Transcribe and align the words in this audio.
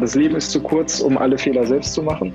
Das 0.00 0.14
Leben 0.14 0.36
ist 0.36 0.52
zu 0.52 0.60
kurz, 0.60 1.00
um 1.00 1.18
alle 1.18 1.36
Fehler 1.36 1.66
selbst 1.66 1.92
zu 1.92 2.02
machen. 2.02 2.32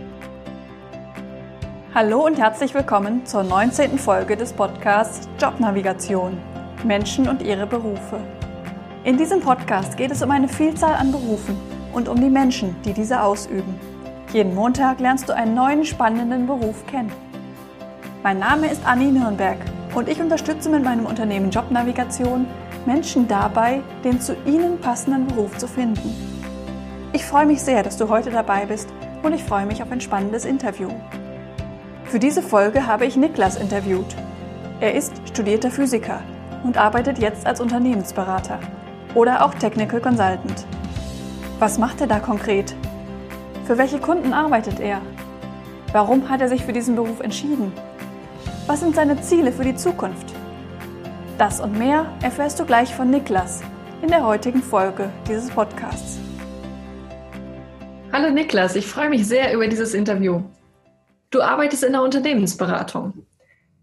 Hallo 1.96 2.25
und 2.25 2.38
herzlich 2.38 2.73
willkommen 2.73 3.25
zur 3.25 3.43
19. 3.43 3.97
Folge 3.97 4.36
des 4.36 4.52
Podcasts 4.52 5.29
Jobnavigation. 5.39 6.38
Menschen 6.84 7.29
und 7.29 7.41
ihre 7.41 7.65
Berufe. 7.65 8.20
In 9.05 9.15
diesem 9.15 9.39
Podcast 9.39 9.96
geht 9.96 10.12
es 10.12 10.21
um 10.21 10.31
eine 10.31 10.49
Vielzahl 10.49 10.95
an 10.95 11.13
Berufen 11.13 11.55
und 11.94 12.09
um 12.09 12.20
die 12.20 12.30
Menschen, 12.30 12.76
die 12.84 12.91
diese 12.91 13.21
ausüben. 13.21 13.80
Jeden 14.34 14.54
Montag 14.55 15.00
lernst 15.00 15.30
du 15.30 15.34
einen 15.34 15.55
neuen 15.55 15.86
spannenden 15.86 16.45
Beruf 16.45 16.86
kennen. 16.88 17.14
Mein 18.23 18.39
Name 18.39 18.68
ist 18.68 18.86
Anni 18.86 19.09
Nürnberg 19.09 19.59
und 19.95 20.09
ich 20.09 20.20
unterstütze 20.20 20.70
mit 20.70 20.84
meinem 20.84 21.05
Unternehmen 21.05 21.50
Jobnavigation 21.50 22.45
Menschen 22.86 23.25
dabei, 23.30 23.80
den 24.04 24.20
zu 24.20 24.36
ihnen 24.45 24.80
passenden 24.82 25.27
Beruf 25.27 25.57
zu 25.57 25.68
finden. 25.68 26.42
Ich 27.16 27.26
freue 27.26 27.45
mich 27.45 27.62
sehr, 27.62 27.84
dass 27.84 27.98
du 27.98 28.09
heute 28.09 28.31
dabei 28.31 28.66
bist 28.66 28.90
und 29.22 29.34
ich 29.34 29.44
freue 29.44 29.67
mich 29.67 29.84
auf 29.84 29.91
ein 29.91 30.02
spannendes 30.02 30.45
Interview. 30.45 30.90
Für 32.05 32.17
diese 32.17 32.41
Folge 32.41 32.88
habe 32.88 33.05
ich 33.05 33.16
Niklas 33.16 33.55
interviewt. 33.55 34.16
Er 34.80 34.95
ist 34.95 35.13
studierter 35.27 35.70
Physiker 35.70 36.22
und 36.63 36.76
arbeitet 36.76 37.20
jetzt 37.20 37.45
als 37.45 37.62
Unternehmensberater 37.62 38.59
oder 39.13 39.45
auch 39.45 39.53
Technical 39.53 40.02
Consultant. 40.02 40.66
Was 41.59 41.77
macht 41.77 42.02
er 42.02 42.08
da 42.08 42.20
konkret? 42.20 42.76
Für 43.66 43.77
welche 43.77 44.00
Kunden 44.00 44.34
arbeitet 44.34 44.80
er? 44.80 45.00
Warum 45.91 46.30
hat 46.30 46.41
er 46.41 46.50
sich 46.50 46.66
für 46.66 46.73
diesen 46.73 46.95
Beruf 46.95 47.20
entschieden? 47.20 47.72
Was 48.66 48.80
sind 48.80 48.95
seine 48.95 49.22
Ziele 49.22 49.52
für 49.52 49.64
die 49.64 49.75
Zukunft? 49.75 50.34
Das 51.38 51.59
und 51.59 51.77
mehr 51.77 52.08
erfährst 52.23 52.59
du 52.59 52.66
gleich 52.66 52.94
von 52.95 53.11
Niklas 53.11 53.61
in 54.02 54.08
der 54.08 54.25
heutigen 54.25 54.64
Folge 54.64 55.11
dieses 55.27 55.52
Podcasts. 55.52 56.17
Hallo 58.14 58.30
Niklas, 58.30 58.75
ich 58.75 58.86
freue 58.86 59.09
mich 59.09 59.25
sehr 59.25 59.56
über 59.56 59.67
dieses 59.67 59.95
Interview. 59.95 60.44
Du 61.31 61.42
arbeitest 61.42 61.83
in 61.83 61.94
der 61.94 62.03
Unternehmensberatung. 62.03 63.25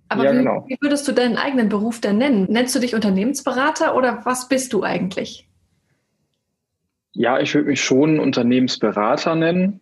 Aber 0.08 0.22
ja, 0.22 0.30
genau. 0.30 0.64
wie, 0.68 0.74
wie 0.74 0.78
würdest 0.80 1.08
du 1.08 1.12
deinen 1.12 1.36
eigenen 1.36 1.68
Beruf 1.68 2.00
denn 2.00 2.18
nennen? 2.18 2.46
Nennst 2.48 2.72
du 2.76 2.78
dich 2.78 2.94
Unternehmensberater 2.94 3.96
oder 3.96 4.20
was 4.24 4.46
bist 4.46 4.72
du 4.72 4.84
eigentlich? 4.84 5.48
Ja, 7.10 7.40
ich 7.40 7.52
würde 7.56 7.70
mich 7.70 7.82
schon 7.82 8.20
Unternehmensberater 8.20 9.34
nennen. 9.34 9.79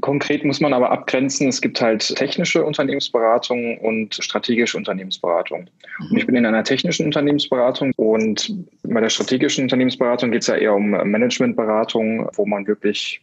Konkret 0.00 0.44
muss 0.44 0.60
man 0.60 0.72
aber 0.72 0.92
abgrenzen, 0.92 1.48
es 1.48 1.60
gibt 1.60 1.80
halt 1.80 2.14
technische 2.14 2.64
Unternehmensberatung 2.64 3.78
und 3.78 4.14
strategische 4.14 4.76
Unternehmensberatung. 4.76 5.68
Und 5.98 6.16
ich 6.16 6.26
bin 6.26 6.36
in 6.36 6.46
einer 6.46 6.62
technischen 6.62 7.06
Unternehmensberatung 7.06 7.92
und 7.96 8.54
bei 8.84 9.00
der 9.00 9.08
strategischen 9.08 9.64
Unternehmensberatung 9.64 10.30
geht 10.30 10.42
es 10.42 10.46
ja 10.46 10.54
eher 10.54 10.74
um 10.74 10.90
Managementberatung, 10.90 12.30
wo 12.34 12.46
man 12.46 12.68
wirklich 12.68 13.20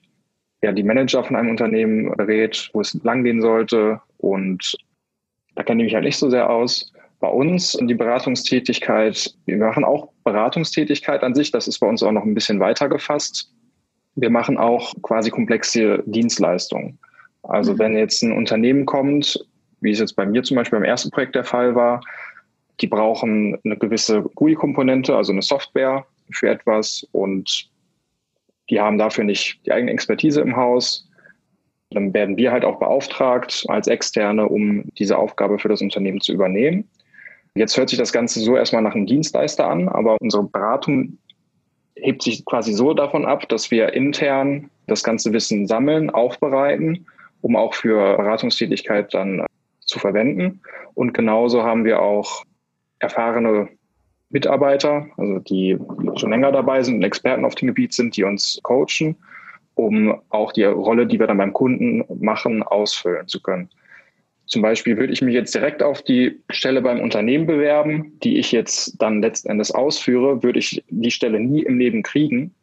ja, 0.61 0.73
die 0.73 0.83
Manager 0.83 1.23
von 1.23 1.37
einem 1.37 1.51
Unternehmen 1.51 2.13
berät, 2.17 2.69
wo 2.73 2.81
es 2.81 2.93
langgehen 3.03 3.41
sollte. 3.41 4.01
Und 4.17 4.75
da 5.55 5.63
kenne 5.63 5.83
ich 5.83 5.87
mich 5.87 5.95
halt 5.95 6.03
nicht 6.03 6.17
so 6.17 6.29
sehr 6.29 6.49
aus. 6.49 6.91
Bei 7.19 7.29
uns 7.29 7.77
die 7.81 7.93
Beratungstätigkeit, 7.93 9.33
wir 9.45 9.57
machen 9.57 9.85
auch 9.85 10.09
Beratungstätigkeit 10.23 11.23
an 11.23 11.33
sich, 11.33 11.51
das 11.51 11.67
ist 11.67 11.79
bei 11.79 11.87
uns 11.87 12.03
auch 12.03 12.11
noch 12.11 12.23
ein 12.23 12.33
bisschen 12.33 12.59
weiter 12.59 12.89
gefasst. 12.89 13.51
Wir 14.17 14.31
machen 14.31 14.57
auch 14.57 14.93
quasi 15.03 15.29
komplexe 15.29 16.03
Dienstleistungen. 16.07 16.97
Also 17.43 17.73
mhm. 17.73 17.79
wenn 17.79 17.97
jetzt 17.97 18.23
ein 18.23 18.31
Unternehmen 18.31 18.85
kommt, 18.85 19.39
wie 19.79 19.91
es 19.91 19.99
jetzt 19.99 20.15
bei 20.15 20.25
mir 20.25 20.43
zum 20.43 20.57
Beispiel 20.57 20.79
beim 20.79 20.87
ersten 20.87 21.11
Projekt 21.11 21.35
der 21.35 21.43
Fall 21.43 21.75
war, 21.75 22.01
die 22.81 22.87
brauchen 22.87 23.57
eine 23.63 23.77
gewisse 23.77 24.23
GUI-Komponente, 24.35 25.15
also 25.15 25.31
eine 25.31 25.41
Software 25.41 26.05
für 26.31 26.49
etwas 26.49 27.07
und 27.11 27.69
die 28.69 28.79
haben 28.79 28.97
dafür 28.97 29.23
nicht 29.23 29.65
die 29.65 29.71
eigene 29.71 29.91
Expertise 29.91 30.41
im 30.41 30.55
Haus. 30.55 31.07
Dann 31.91 32.13
werden 32.13 32.37
wir 32.37 32.51
halt 32.51 32.65
auch 32.65 32.79
beauftragt 32.79 33.65
als 33.69 33.87
Externe, 33.87 34.47
um 34.47 34.83
diese 34.97 35.17
Aufgabe 35.17 35.57
für 35.57 35.69
das 35.69 35.81
Unternehmen 35.81 36.21
zu 36.21 36.33
übernehmen. 36.33 36.89
Jetzt 37.55 37.77
hört 37.77 37.89
sich 37.89 37.97
das 37.97 38.11
Ganze 38.11 38.39
so 38.39 38.57
erstmal 38.57 38.81
nach 38.81 38.93
einem 38.93 39.05
Dienstleister 39.05 39.67
an, 39.67 39.87
aber 39.87 40.17
unsere 40.19 40.43
Beratung 40.43 41.17
hebt 42.01 42.23
sich 42.23 42.45
quasi 42.45 42.73
so 42.73 42.93
davon 42.93 43.25
ab, 43.25 43.47
dass 43.49 43.71
wir 43.71 43.93
intern 43.93 44.69
das 44.87 45.03
ganze 45.03 45.33
Wissen 45.33 45.67
sammeln, 45.67 46.09
aufbereiten, 46.09 47.05
um 47.41 47.55
auch 47.55 47.73
für 47.73 48.17
Beratungstätigkeit 48.17 49.13
dann 49.13 49.45
zu 49.81 49.99
verwenden. 49.99 50.61
Und 50.93 51.13
genauso 51.13 51.63
haben 51.63 51.85
wir 51.85 52.01
auch 52.01 52.43
erfahrene 52.99 53.69
Mitarbeiter, 54.29 55.07
also 55.17 55.39
die 55.39 55.77
schon 56.15 56.31
länger 56.31 56.51
dabei 56.51 56.83
sind 56.83 56.95
und 56.95 57.03
Experten 57.03 57.45
auf 57.45 57.55
dem 57.55 57.67
Gebiet 57.67 57.93
sind, 57.93 58.17
die 58.17 58.23
uns 58.23 58.59
coachen, 58.63 59.15
um 59.75 60.19
auch 60.29 60.51
die 60.51 60.65
Rolle, 60.65 61.07
die 61.07 61.19
wir 61.19 61.27
dann 61.27 61.37
beim 61.37 61.53
Kunden 61.53 62.03
machen, 62.19 62.63
ausfüllen 62.63 63.27
zu 63.27 63.41
können. 63.41 63.69
Zum 64.47 64.61
Beispiel 64.61 64.97
würde 64.97 65.13
ich 65.13 65.21
mich 65.21 65.33
jetzt 65.33 65.53
direkt 65.53 65.83
auf 65.83 66.01
die 66.01 66.39
Stelle 66.49 66.81
beim 66.81 67.01
Unternehmen 67.01 67.45
bewerben, 67.45 68.17
die 68.23 68.37
ich 68.37 68.51
jetzt 68.51 68.95
dann 69.01 69.21
letzten 69.21 69.49
Endes 69.49 69.71
ausführe, 69.71 70.41
würde 70.41 70.59
ich 70.59 70.83
die 70.89 71.11
Stelle 71.11 71.39
nie 71.39 71.63
im 71.63 71.77
Leben 71.77 72.01
kriegen, 72.01 72.55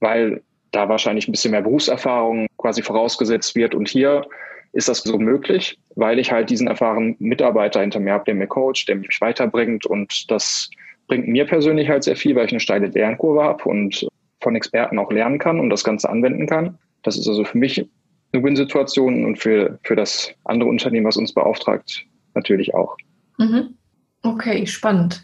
weil 0.00 0.42
da 0.70 0.88
wahrscheinlich 0.88 1.26
ein 1.26 1.32
bisschen 1.32 1.50
mehr 1.50 1.62
Berufserfahrung 1.62 2.46
quasi 2.58 2.82
vorausgesetzt 2.82 3.56
wird. 3.56 3.74
Und 3.74 3.88
hier 3.88 4.26
ist 4.72 4.88
das 4.88 4.98
so 4.98 5.18
möglich, 5.18 5.78
weil 5.96 6.18
ich 6.18 6.30
halt 6.30 6.50
diesen 6.50 6.68
erfahrenen 6.68 7.16
Mitarbeiter 7.18 7.80
hinter 7.80 7.98
mir 7.98 8.12
habe, 8.12 8.24
der 8.24 8.34
mir 8.34 8.46
coacht, 8.46 8.86
der 8.86 8.96
mich 8.96 9.20
weiterbringt. 9.20 9.86
Und 9.86 10.30
das 10.30 10.70
bringt 11.08 11.26
mir 11.26 11.46
persönlich 11.46 11.88
halt 11.88 12.04
sehr 12.04 12.16
viel, 12.16 12.36
weil 12.36 12.46
ich 12.46 12.52
eine 12.52 12.60
steile 12.60 12.86
Lernkurve 12.86 13.42
habe 13.42 13.64
und 13.64 14.06
von 14.40 14.54
Experten 14.54 14.98
auch 14.98 15.10
lernen 15.10 15.38
kann 15.38 15.58
und 15.58 15.70
das 15.70 15.82
Ganze 15.82 16.08
anwenden 16.08 16.46
kann. 16.46 16.78
Das 17.02 17.16
ist 17.16 17.26
also 17.26 17.44
für 17.44 17.58
mich 17.58 17.84
eine 18.32 18.42
Win-Situation 18.42 19.24
und 19.24 19.38
für, 19.38 19.78
für 19.82 19.96
das 19.96 20.30
andere 20.44 20.68
Unternehmen, 20.68 21.06
was 21.06 21.16
uns 21.16 21.32
beauftragt, 21.32 22.04
natürlich 22.34 22.74
auch. 22.74 22.96
Mhm. 23.38 23.74
Okay, 24.22 24.66
spannend. 24.66 25.22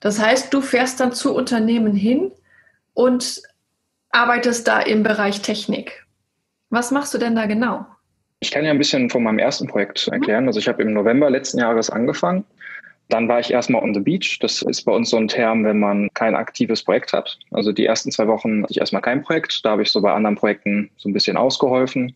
Das 0.00 0.20
heißt, 0.20 0.52
du 0.54 0.60
fährst 0.60 1.00
dann 1.00 1.12
zu 1.12 1.34
Unternehmen 1.34 1.94
hin 1.94 2.30
und 2.94 3.42
arbeitest 4.10 4.68
da 4.68 4.80
im 4.80 5.02
Bereich 5.02 5.42
Technik. 5.42 6.06
Was 6.70 6.90
machst 6.90 7.14
du 7.14 7.18
denn 7.18 7.34
da 7.34 7.46
genau? 7.46 7.86
Ich 8.40 8.50
kann 8.52 8.64
ja 8.64 8.70
ein 8.70 8.78
bisschen 8.78 9.10
von 9.10 9.24
meinem 9.24 9.40
ersten 9.40 9.66
Projekt 9.66 10.06
erklären. 10.08 10.46
Also 10.46 10.60
ich 10.60 10.68
habe 10.68 10.82
im 10.82 10.92
November 10.92 11.28
letzten 11.28 11.58
Jahres 11.58 11.90
angefangen. 11.90 12.44
Dann 13.08 13.26
war 13.26 13.40
ich 13.40 13.50
erstmal 13.50 13.82
on 13.82 13.94
the 13.94 14.00
beach. 14.00 14.38
Das 14.40 14.62
ist 14.62 14.82
bei 14.82 14.92
uns 14.92 15.10
so 15.10 15.16
ein 15.16 15.28
Term, 15.28 15.64
wenn 15.64 15.80
man 15.80 16.08
kein 16.14 16.36
aktives 16.36 16.84
Projekt 16.84 17.12
hat. 17.12 17.38
Also 17.50 17.72
die 17.72 17.86
ersten 17.86 18.12
zwei 18.12 18.28
Wochen 18.28 18.62
hatte 18.62 18.72
ich 18.72 18.78
erstmal 18.78 19.02
kein 19.02 19.22
Projekt. 19.22 19.64
Da 19.64 19.70
habe 19.70 19.82
ich 19.82 19.90
so 19.90 20.00
bei 20.00 20.12
anderen 20.12 20.36
Projekten 20.36 20.90
so 20.98 21.08
ein 21.08 21.14
bisschen 21.14 21.36
ausgeholfen 21.36 22.14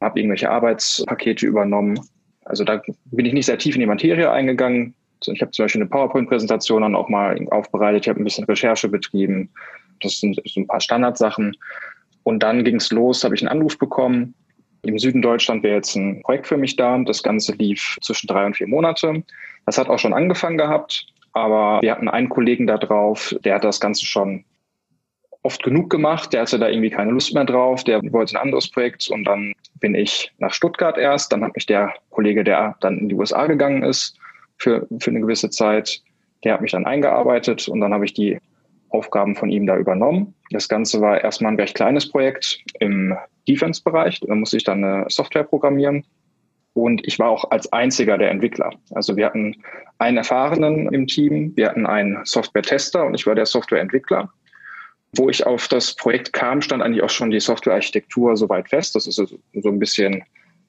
habe 0.00 0.18
irgendwelche 0.18 0.50
Arbeitspakete 0.50 1.46
übernommen. 1.46 2.00
Also 2.44 2.64
da 2.64 2.82
bin 3.06 3.26
ich 3.26 3.32
nicht 3.32 3.46
sehr 3.46 3.58
tief 3.58 3.74
in 3.74 3.80
die 3.80 3.86
Materie 3.86 4.30
eingegangen. 4.30 4.94
Ich 5.26 5.42
habe 5.42 5.50
zum 5.50 5.64
Beispiel 5.64 5.82
eine 5.82 5.90
PowerPoint-Präsentation 5.90 6.82
dann 6.82 6.94
auch 6.94 7.08
mal 7.08 7.38
aufbereitet. 7.50 8.04
Ich 8.04 8.08
habe 8.08 8.20
ein 8.20 8.24
bisschen 8.24 8.44
Recherche 8.44 8.88
betrieben. 8.88 9.50
Das 10.00 10.18
sind 10.18 10.40
so 10.44 10.60
ein 10.60 10.66
paar 10.66 10.80
Standardsachen. 10.80 11.56
Und 12.22 12.42
dann 12.42 12.64
ging 12.64 12.76
es 12.76 12.90
los, 12.90 13.22
habe 13.24 13.34
ich 13.34 13.42
einen 13.42 13.48
Anruf 13.48 13.78
bekommen. 13.78 14.34
Im 14.82 14.98
Süden 14.98 15.20
Deutschland 15.20 15.62
wäre 15.62 15.76
jetzt 15.76 15.94
ein 15.94 16.22
Projekt 16.22 16.46
für 16.46 16.56
mich 16.56 16.76
da. 16.76 16.96
Das 16.98 17.22
Ganze 17.22 17.52
lief 17.52 17.98
zwischen 18.00 18.28
drei 18.28 18.46
und 18.46 18.56
vier 18.56 18.66
Monate. 18.66 19.22
Das 19.66 19.76
hat 19.76 19.88
auch 19.88 19.98
schon 19.98 20.14
angefangen 20.14 20.56
gehabt, 20.56 21.06
aber 21.32 21.82
wir 21.82 21.92
hatten 21.92 22.08
einen 22.08 22.30
Kollegen 22.30 22.66
da 22.66 22.78
drauf, 22.78 23.34
der 23.44 23.56
hat 23.56 23.64
das 23.64 23.78
Ganze 23.78 24.06
schon 24.06 24.44
oft 25.42 25.62
genug 25.62 25.90
gemacht. 25.90 26.32
Der 26.32 26.42
hatte 26.42 26.58
da 26.58 26.68
irgendwie 26.68 26.90
keine 26.90 27.12
Lust 27.12 27.34
mehr 27.34 27.44
drauf. 27.44 27.84
Der 27.84 28.00
wollte 28.12 28.34
ein 28.34 28.42
anderes 28.42 28.70
Projekt 28.70 29.08
und 29.08 29.24
dann 29.24 29.52
bin 29.80 29.94
ich 29.94 30.30
nach 30.38 30.52
Stuttgart 30.52 30.98
erst. 30.98 31.32
Dann 31.32 31.42
hat 31.42 31.54
mich 31.54 31.66
der 31.66 31.94
Kollege, 32.10 32.44
der 32.44 32.76
dann 32.80 32.98
in 32.98 33.08
die 33.08 33.14
USA 33.14 33.46
gegangen 33.46 33.82
ist 33.82 34.18
für, 34.58 34.86
für 34.98 35.10
eine 35.10 35.20
gewisse 35.20 35.50
Zeit, 35.50 36.02
der 36.44 36.54
hat 36.54 36.60
mich 36.60 36.72
dann 36.72 36.86
eingearbeitet 36.86 37.68
und 37.68 37.80
dann 37.80 37.92
habe 37.92 38.04
ich 38.04 38.14
die 38.14 38.38
Aufgaben 38.90 39.36
von 39.36 39.50
ihm 39.50 39.66
da 39.66 39.76
übernommen. 39.76 40.34
Das 40.50 40.68
Ganze 40.68 41.00
war 41.00 41.22
erstmal 41.22 41.52
ein 41.52 41.60
recht 41.60 41.76
kleines 41.76 42.08
Projekt 42.08 42.62
im 42.80 43.16
Defense-Bereich. 43.48 44.20
Da 44.20 44.34
musste 44.34 44.56
ich 44.56 44.64
dann 44.64 44.84
eine 44.84 45.06
Software 45.08 45.44
programmieren. 45.44 46.04
Und 46.72 47.06
ich 47.06 47.18
war 47.18 47.28
auch 47.28 47.50
als 47.50 47.72
einziger 47.72 48.16
der 48.16 48.30
Entwickler. 48.30 48.70
Also 48.92 49.16
wir 49.16 49.26
hatten 49.26 49.56
einen 49.98 50.16
Erfahrenen 50.16 50.92
im 50.92 51.06
Team, 51.06 51.52
wir 51.56 51.68
hatten 51.68 51.86
einen 51.86 52.24
Software-Tester 52.24 53.04
und 53.04 53.14
ich 53.14 53.26
war 53.26 53.34
der 53.34 53.46
Software-Entwickler. 53.46 54.32
Wo 55.16 55.28
ich 55.28 55.44
auf 55.44 55.68
das 55.68 55.94
Projekt 55.94 56.32
kam, 56.32 56.62
stand 56.62 56.82
eigentlich 56.82 57.02
auch 57.02 57.10
schon 57.10 57.30
die 57.30 57.40
Softwarearchitektur 57.40 58.36
soweit 58.36 58.68
fest. 58.68 58.94
Das 58.94 59.06
ist 59.06 59.16
so 59.16 59.68
ein 59.68 59.78
bisschen 59.78 60.22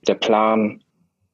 der 0.08 0.16
Plan, 0.16 0.82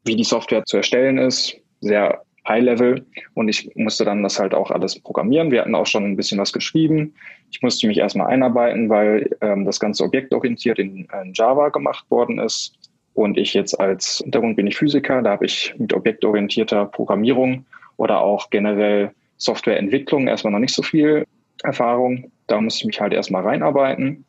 wie 0.04 0.16
die 0.16 0.24
Software 0.24 0.66
zu 0.66 0.78
erstellen 0.78 1.18
ist. 1.18 1.56
Sehr 1.80 2.22
High 2.48 2.64
Level. 2.64 3.06
Und 3.34 3.50
ich 3.50 3.70
musste 3.76 4.06
dann 4.06 4.24
das 4.24 4.40
halt 4.40 4.54
auch 4.54 4.72
alles 4.72 5.00
programmieren. 5.00 5.52
Wir 5.52 5.62
hatten 5.62 5.76
auch 5.76 5.86
schon 5.86 6.06
ein 6.06 6.16
bisschen 6.16 6.40
was 6.40 6.54
geschrieben. 6.54 7.14
Ich 7.52 7.62
musste 7.62 7.88
mich 7.88 7.98
erstmal 7.98 8.28
einarbeiten, 8.28 8.90
weil 8.90 9.30
ähm, 9.42 9.66
das 9.66 9.80
Ganze 9.80 10.04
objektorientiert 10.04 10.80
in, 10.80 11.08
in 11.24 11.34
Java 11.34 11.70
gemacht 11.70 12.10
worden 12.10 12.40
ist. 12.40 12.74
Und 13.14 13.38
ich 13.38 13.54
jetzt 13.54 13.80
als 13.80 14.20
Hintergrund 14.24 14.56
bin 14.56 14.68
ich 14.68 14.78
Physiker. 14.78 15.22
Da 15.22 15.32
habe 15.32 15.46
ich 15.46 15.74
mit 15.78 15.94
objektorientierter 15.94 16.86
Programmierung 16.86 17.66
oder 17.98 18.22
auch 18.22 18.50
generell 18.50 19.12
Softwareentwicklung 19.38 20.28
erstmal 20.28 20.54
noch 20.54 20.60
nicht 20.60 20.74
so 20.74 20.84
viel 20.84 21.26
Erfahrung. 21.64 22.32
Da 22.48 22.60
musste 22.62 22.82
ich 22.82 22.86
mich 22.86 23.02
halt 23.02 23.14
erstmal 23.14 23.44
reinarbeiten. 23.44 24.26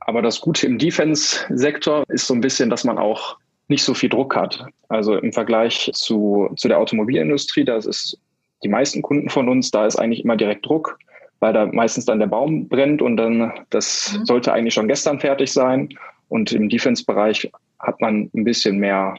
Aber 0.00 0.22
das 0.22 0.40
Gute 0.40 0.66
im 0.66 0.78
Defense-Sektor 0.78 2.04
ist 2.08 2.26
so 2.26 2.34
ein 2.34 2.40
bisschen, 2.40 2.70
dass 2.70 2.84
man 2.84 2.98
auch 2.98 3.38
nicht 3.68 3.82
so 3.82 3.94
viel 3.94 4.10
Druck 4.10 4.36
hat. 4.36 4.66
Also 4.88 5.16
im 5.16 5.32
Vergleich 5.32 5.90
zu, 5.94 6.50
zu 6.56 6.68
der 6.68 6.78
Automobilindustrie, 6.78 7.64
das 7.64 7.86
ist 7.86 8.18
die 8.62 8.68
meisten 8.68 9.02
Kunden 9.02 9.30
von 9.30 9.48
uns, 9.48 9.70
da 9.70 9.86
ist 9.86 9.96
eigentlich 9.96 10.24
immer 10.24 10.36
direkt 10.36 10.66
Druck, 10.66 10.98
weil 11.40 11.52
da 11.52 11.66
meistens 11.66 12.04
dann 12.04 12.18
der 12.18 12.26
Baum 12.26 12.68
brennt 12.68 13.02
und 13.02 13.16
dann 13.16 13.52
das 13.70 14.16
mhm. 14.18 14.26
sollte 14.26 14.52
eigentlich 14.52 14.74
schon 14.74 14.88
gestern 14.88 15.20
fertig 15.20 15.52
sein. 15.52 15.88
Und 16.28 16.52
im 16.52 16.68
Defense-Bereich 16.68 17.50
hat 17.78 18.00
man 18.00 18.30
ein 18.34 18.44
bisschen 18.44 18.78
mehr 18.78 19.14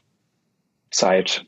Zeit. 0.92 1.46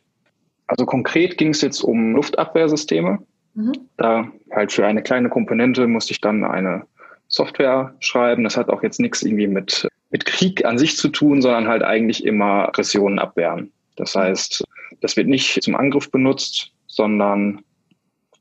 Also 0.67 0.85
konkret 0.85 1.37
ging 1.37 1.49
es 1.49 1.61
jetzt 1.61 1.81
um 1.81 2.15
Luftabwehrsysteme. 2.15 3.19
Mhm. 3.57 3.73
Da 3.97 4.31
halt 4.51 4.71
für 4.71 4.85
eine 4.85 5.01
kleine 5.01 5.29
Komponente 5.29 5.87
musste 5.87 6.11
ich 6.11 6.21
dann 6.21 6.45
eine 6.45 6.83
Software 7.27 7.95
schreiben. 7.99 8.43
Das 8.43 8.55
hat 8.55 8.69
auch 8.69 8.83
jetzt 8.83 8.99
nichts 8.99 9.23
irgendwie 9.23 9.47
mit, 9.47 9.87
mit 10.11 10.25
Krieg 10.25 10.63
an 10.63 10.77
sich 10.77 10.95
zu 10.95 11.09
tun, 11.09 11.41
sondern 11.41 11.67
halt 11.67 11.83
eigentlich 11.83 12.23
immer 12.23 12.67
Aggressionen 12.67 13.17
abwehren. 13.17 13.71
Das 13.95 14.13
heißt, 14.13 14.63
das 15.01 15.17
wird 15.17 15.27
nicht 15.27 15.61
zum 15.63 15.75
Angriff 15.75 16.11
benutzt, 16.11 16.71
sondern 16.85 17.63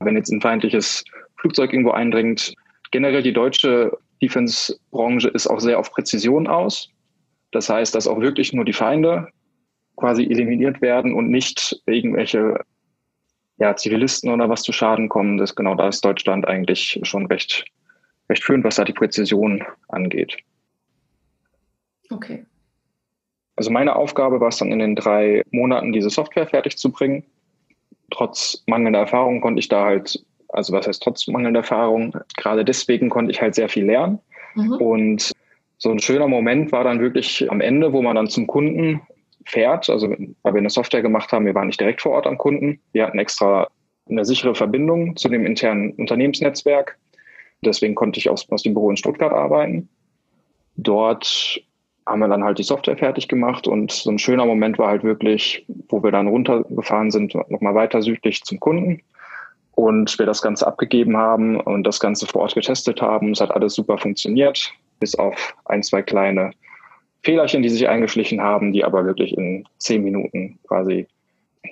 wenn 0.00 0.16
jetzt 0.16 0.30
ein 0.30 0.42
feindliches 0.42 1.02
Flugzeug 1.36 1.72
irgendwo 1.72 1.92
eindringt, 1.92 2.54
generell 2.90 3.22
die 3.22 3.32
deutsche 3.32 3.96
Defense-Branche 4.20 5.28
ist 5.28 5.46
auch 5.46 5.60
sehr 5.60 5.78
auf 5.78 5.90
Präzision 5.90 6.46
aus. 6.46 6.90
Das 7.52 7.70
heißt, 7.70 7.94
dass 7.94 8.06
auch 8.06 8.20
wirklich 8.20 8.52
nur 8.52 8.66
die 8.66 8.74
Feinde 8.74 9.28
quasi 9.96 10.24
eliminiert 10.24 10.82
werden 10.82 11.14
und 11.14 11.30
nicht 11.30 11.80
irgendwelche 11.86 12.60
ja, 13.58 13.75
Zivilisten 13.75 14.31
oder 14.31 14.49
was 14.49 14.62
zu 14.62 14.73
Schaden 14.73 15.08
kommen. 15.08 15.38
Das 15.38 15.55
genau 15.55 15.75
da 15.75 15.88
ist 15.88 16.05
Deutschland 16.05 16.47
eigentlich 16.47 17.00
schon 17.03 17.26
recht, 17.26 17.64
recht 18.29 18.44
führend, 18.44 18.64
was 18.64 18.76
da 18.76 18.85
die 18.85 18.93
Präzision 18.93 19.64
angeht. 19.88 20.37
Okay. 22.11 22.44
Also 23.56 23.70
meine 23.70 23.97
Aufgabe 23.97 24.41
war 24.41 24.49
es 24.49 24.58
dann 24.58 24.70
in 24.70 24.79
den 24.79 24.94
drei 24.94 25.43
Monaten, 25.50 25.93
diese 25.93 26.11
Software 26.11 26.47
fertig 26.47 26.76
zu 26.76 26.93
bringen. 26.93 27.25
Trotz 28.11 28.62
mangelnder 28.67 29.00
Erfahrung 29.00 29.41
konnte 29.41 29.61
ich 29.61 29.69
da 29.69 29.85
halt, 29.85 30.23
also 30.49 30.73
was 30.73 30.87
heißt 30.87 31.02
trotz 31.02 31.26
mangelnder 31.26 31.61
Erfahrung, 31.61 32.14
gerade 32.37 32.64
deswegen 32.64 33.09
konnte 33.09 33.32
ich 33.32 33.41
halt 33.41 33.55
sehr 33.55 33.69
viel 33.69 33.87
lernen. 33.87 34.19
Mhm. 34.55 34.73
Und 34.75 35.32
so 35.79 35.91
ein 35.91 35.99
schöner 35.99 36.29
Moment 36.29 36.70
war 36.73 36.85
dann 36.85 37.00
wirklich 37.00 37.50
am 37.50 37.61
Ende, 37.61 37.93
wo 37.93 38.02
man 38.02 38.17
dann 38.17 38.29
zum 38.29 38.47
Kunden 38.47 39.00
fährt, 39.46 39.88
also 39.88 40.08
weil 40.08 40.54
wir 40.54 40.58
eine 40.58 40.70
Software 40.70 41.02
gemacht 41.02 41.32
haben, 41.32 41.46
wir 41.46 41.54
waren 41.54 41.69
nicht 41.69 41.81
direkt 41.81 42.02
vor 42.02 42.12
Ort 42.12 42.26
am 42.26 42.37
Kunden. 42.37 42.81
Wir 42.93 43.06
hatten 43.06 43.19
extra 43.19 43.69
eine 44.08 44.25
sichere 44.25 44.54
Verbindung 44.54 45.16
zu 45.16 45.28
dem 45.28 45.46
internen 45.46 45.93
Unternehmensnetzwerk. 45.93 46.98
Deswegen 47.64 47.94
konnte 47.94 48.19
ich 48.19 48.28
aus, 48.28 48.48
aus 48.50 48.62
dem 48.62 48.75
Büro 48.75 48.90
in 48.90 48.96
Stuttgart 48.96 49.32
arbeiten. 49.32 49.88
Dort 50.76 51.60
haben 52.06 52.20
wir 52.20 52.28
dann 52.28 52.44
halt 52.44 52.58
die 52.58 52.62
Software 52.62 52.96
fertig 52.96 53.26
gemacht 53.28 53.66
und 53.66 53.90
so 53.90 54.10
ein 54.10 54.19
schöner 54.19 54.46
Moment 54.46 54.78
war 54.78 54.88
halt 54.88 55.02
wirklich, 55.02 55.66
wo 55.88 56.02
wir 56.02 56.12
dann 56.12 56.28
runtergefahren 56.28 57.10
sind, 57.10 57.34
nochmal 57.50 57.75
weiter 57.75 58.00
südlich 58.02 58.42
zum 58.44 58.60
Kunden 58.60 59.02
und 59.72 60.16
wir 60.19 60.26
das 60.26 60.40
Ganze 60.40 60.66
abgegeben 60.66 61.16
haben 61.16 61.60
und 61.60 61.84
das 61.84 61.99
Ganze 61.99 62.26
vor 62.26 62.42
Ort 62.42 62.54
getestet 62.54 63.02
haben. 63.02 63.32
Es 63.32 63.40
hat 63.40 63.50
alles 63.50 63.75
super 63.75 63.99
funktioniert, 63.99 64.72
bis 65.00 65.16
auf 65.16 65.56
ein, 65.64 65.82
zwei 65.82 66.02
kleine 66.02 66.52
Fehlerchen, 67.26 67.64
die 67.64 67.69
sich 67.69 67.88
eingeschlichen 67.88 68.40
haben, 68.40 68.73
die 68.73 68.84
aber 68.84 69.05
wirklich 69.05 69.37
in 69.37 69.67
zehn 69.78 70.05
Minuten 70.05 70.61
quasi 70.69 71.08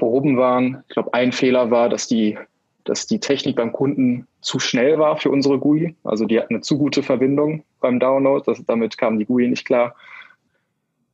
behoben 0.01 0.37
waren. 0.37 0.83
Ich 0.89 0.95
glaube, 0.95 1.15
ein 1.15 1.31
Fehler 1.31 1.71
war, 1.71 1.89
dass 1.89 2.09
die, 2.09 2.37
dass 2.83 3.07
die 3.07 3.21
Technik 3.21 3.55
beim 3.55 3.73
Kunden 3.73 4.27
zu 4.41 4.59
schnell 4.59 4.99
war 4.99 5.17
für 5.17 5.31
unsere 5.31 5.61
GUI. 5.61 5.95
Also 6.03 6.25
die 6.25 6.41
hat 6.41 6.51
eine 6.51 6.61
zu 6.61 6.77
gute 6.77 7.05
Verbindung 7.05 7.63
beim 7.81 8.01
Download. 8.01 8.43
Das, 8.45 8.65
damit 8.67 8.99
kam 8.99 9.17
die 9.17 9.27
GUI 9.27 9.47
nicht 9.47 9.65
klar. 9.65 9.95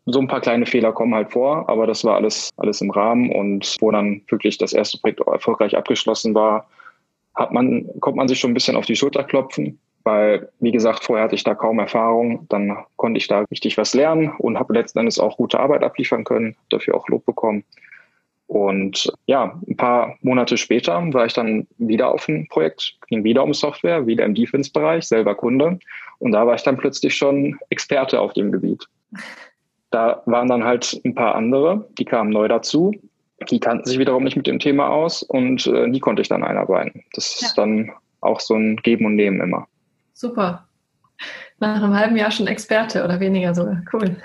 So 0.06 0.18
ein 0.18 0.28
paar 0.28 0.40
kleine 0.40 0.64
Fehler 0.64 0.92
kommen 0.92 1.14
halt 1.14 1.30
vor, 1.30 1.68
aber 1.68 1.86
das 1.86 2.02
war 2.02 2.16
alles, 2.16 2.48
alles 2.56 2.80
im 2.80 2.90
Rahmen 2.90 3.30
und 3.30 3.76
wo 3.80 3.90
dann 3.90 4.22
wirklich 4.28 4.56
das 4.56 4.72
erste 4.72 4.96
Projekt 4.96 5.20
erfolgreich 5.20 5.76
abgeschlossen 5.76 6.34
war, 6.34 6.66
hat 7.34 7.52
man, 7.52 7.86
kommt 8.00 8.16
man 8.16 8.26
sich 8.26 8.40
schon 8.40 8.52
ein 8.52 8.54
bisschen 8.54 8.76
auf 8.76 8.86
die 8.86 8.96
Schulter 8.96 9.22
klopfen 9.22 9.78
weil, 10.04 10.48
wie 10.60 10.72
gesagt, 10.72 11.04
vorher 11.04 11.24
hatte 11.24 11.34
ich 11.34 11.44
da 11.44 11.54
kaum 11.54 11.78
Erfahrung. 11.78 12.46
Dann 12.48 12.76
konnte 12.96 13.18
ich 13.18 13.26
da 13.26 13.40
richtig 13.50 13.76
was 13.76 13.94
lernen 13.94 14.32
und 14.38 14.58
habe 14.58 14.74
letzten 14.74 15.00
Endes 15.00 15.18
auch 15.18 15.36
gute 15.36 15.60
Arbeit 15.60 15.82
abliefern 15.82 16.24
können, 16.24 16.56
dafür 16.70 16.94
auch 16.94 17.08
Lob 17.08 17.26
bekommen. 17.26 17.64
Und 18.46 19.12
ja, 19.26 19.60
ein 19.68 19.76
paar 19.76 20.16
Monate 20.22 20.56
später 20.56 21.00
war 21.12 21.24
ich 21.24 21.34
dann 21.34 21.68
wieder 21.78 22.12
auf 22.12 22.26
ein 22.26 22.48
Projekt, 22.48 22.96
ging 23.06 23.22
wieder 23.22 23.44
um 23.44 23.54
Software, 23.54 24.08
wieder 24.08 24.24
im 24.24 24.34
Defense-Bereich, 24.34 25.04
selber 25.04 25.36
Kunde. 25.36 25.78
Und 26.18 26.32
da 26.32 26.44
war 26.46 26.56
ich 26.56 26.62
dann 26.64 26.76
plötzlich 26.76 27.14
schon 27.14 27.56
Experte 27.68 28.20
auf 28.20 28.32
dem 28.32 28.50
Gebiet. 28.50 28.88
Da 29.92 30.22
waren 30.26 30.48
dann 30.48 30.64
halt 30.64 31.00
ein 31.04 31.14
paar 31.14 31.36
andere, 31.36 31.88
die 31.98 32.04
kamen 32.04 32.30
neu 32.30 32.48
dazu. 32.48 32.92
Die 33.50 33.60
kannten 33.60 33.86
sich 33.86 34.00
wiederum 34.00 34.24
nicht 34.24 34.36
mit 34.36 34.48
dem 34.48 34.58
Thema 34.58 34.90
aus 34.90 35.22
und 35.22 35.68
äh, 35.68 35.88
die 35.88 36.00
konnte 36.00 36.20
ich 36.20 36.28
dann 36.28 36.42
einarbeiten. 36.42 37.04
Das 37.12 37.40
ja. 37.40 37.46
ist 37.46 37.54
dann 37.54 37.92
auch 38.20 38.40
so 38.40 38.54
ein 38.54 38.76
Geben 38.78 39.06
und 39.06 39.14
Nehmen 39.14 39.40
immer. 39.40 39.68
Super. 40.20 40.68
Nach 41.60 41.82
einem 41.82 41.94
halben 41.94 42.14
Jahr 42.14 42.30
schon 42.30 42.46
Experte 42.46 43.02
oder 43.02 43.20
weniger 43.20 43.54
sogar. 43.54 43.82
Cool. 43.90 44.16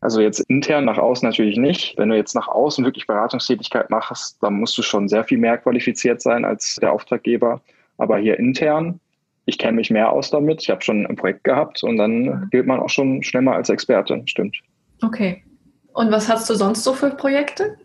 Also 0.00 0.20
jetzt 0.20 0.40
intern 0.48 0.86
nach 0.86 0.98
außen 0.98 1.28
natürlich 1.28 1.56
nicht. 1.56 1.96
Wenn 1.96 2.08
du 2.08 2.16
jetzt 2.16 2.34
nach 2.34 2.48
außen 2.48 2.84
wirklich 2.84 3.06
Beratungstätigkeit 3.06 3.90
machst, 3.90 4.42
dann 4.42 4.54
musst 4.54 4.76
du 4.76 4.82
schon 4.82 5.08
sehr 5.08 5.22
viel 5.22 5.38
mehr 5.38 5.56
qualifiziert 5.58 6.20
sein 6.20 6.44
als 6.44 6.74
der 6.82 6.92
Auftraggeber. 6.92 7.60
Aber 7.96 8.18
hier 8.18 8.40
intern, 8.40 8.98
ich 9.46 9.56
kenne 9.56 9.76
mich 9.76 9.88
mehr 9.88 10.10
aus 10.10 10.30
damit. 10.30 10.62
Ich 10.62 10.70
habe 10.70 10.82
schon 10.82 11.06
ein 11.06 11.14
Projekt 11.14 11.44
gehabt 11.44 11.84
und 11.84 11.96
dann 11.96 12.48
gilt 12.50 12.66
man 12.66 12.80
auch 12.80 12.90
schon 12.90 13.22
schnell 13.22 13.44
mal 13.44 13.54
als 13.54 13.68
Experte. 13.68 14.20
Stimmt. 14.26 14.56
Okay. 15.00 15.44
Und 15.92 16.10
was 16.10 16.28
hast 16.28 16.50
du 16.50 16.54
sonst 16.54 16.82
so 16.82 16.92
für 16.92 17.10
Projekte? 17.10 17.76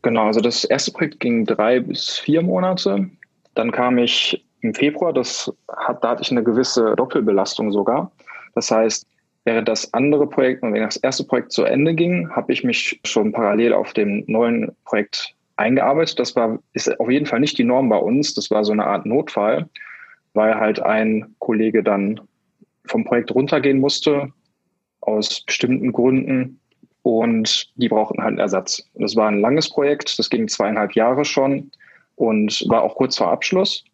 Genau, 0.00 0.24
also 0.28 0.40
das 0.40 0.64
erste 0.64 0.90
Projekt 0.90 1.20
ging 1.20 1.44
drei 1.44 1.80
bis 1.80 2.18
vier 2.18 2.40
Monate. 2.40 3.10
Dann 3.54 3.72
kam 3.72 3.98
ich 3.98 4.45
im 4.66 4.74
Februar, 4.74 5.12
das 5.12 5.52
hat, 5.68 6.02
da 6.02 6.10
hatte 6.10 6.22
ich 6.22 6.30
eine 6.30 6.42
gewisse 6.42 6.94
Doppelbelastung 6.96 7.70
sogar. 7.70 8.10
Das 8.54 8.70
heißt, 8.70 9.06
während 9.44 9.68
das 9.68 9.92
andere 9.94 10.26
Projekt 10.26 10.62
und 10.62 10.74
das 10.74 10.96
erste 10.96 11.24
Projekt 11.24 11.52
zu 11.52 11.64
Ende 11.64 11.94
ging, 11.94 12.28
habe 12.30 12.52
ich 12.52 12.64
mich 12.64 13.00
schon 13.04 13.32
parallel 13.32 13.72
auf 13.72 13.92
dem 13.92 14.24
neuen 14.26 14.72
Projekt 14.84 15.34
eingearbeitet. 15.56 16.18
Das 16.18 16.34
war, 16.34 16.58
ist 16.72 16.98
auf 17.00 17.10
jeden 17.10 17.26
Fall 17.26 17.40
nicht 17.40 17.56
die 17.58 17.64
Norm 17.64 17.88
bei 17.88 17.96
uns. 17.96 18.34
Das 18.34 18.50
war 18.50 18.64
so 18.64 18.72
eine 18.72 18.86
Art 18.86 19.06
Notfall, 19.06 19.68
weil 20.34 20.56
halt 20.56 20.80
ein 20.80 21.34
Kollege 21.38 21.82
dann 21.82 22.20
vom 22.86 23.04
Projekt 23.04 23.34
runtergehen 23.34 23.78
musste 23.78 24.32
aus 25.00 25.42
bestimmten 25.42 25.92
Gründen 25.92 26.60
und 27.02 27.70
die 27.76 27.88
brauchten 27.88 28.18
halt 28.18 28.30
einen 28.30 28.38
Ersatz. 28.38 28.82
Das 28.94 29.14
war 29.14 29.28
ein 29.28 29.40
langes 29.40 29.70
Projekt, 29.70 30.18
das 30.18 30.28
ging 30.28 30.48
zweieinhalb 30.48 30.94
Jahre 30.94 31.24
schon 31.24 31.70
und 32.16 32.64
war 32.68 32.82
auch 32.82 32.96
kurz 32.96 33.16
vor 33.16 33.30
Abschluss 33.30 33.84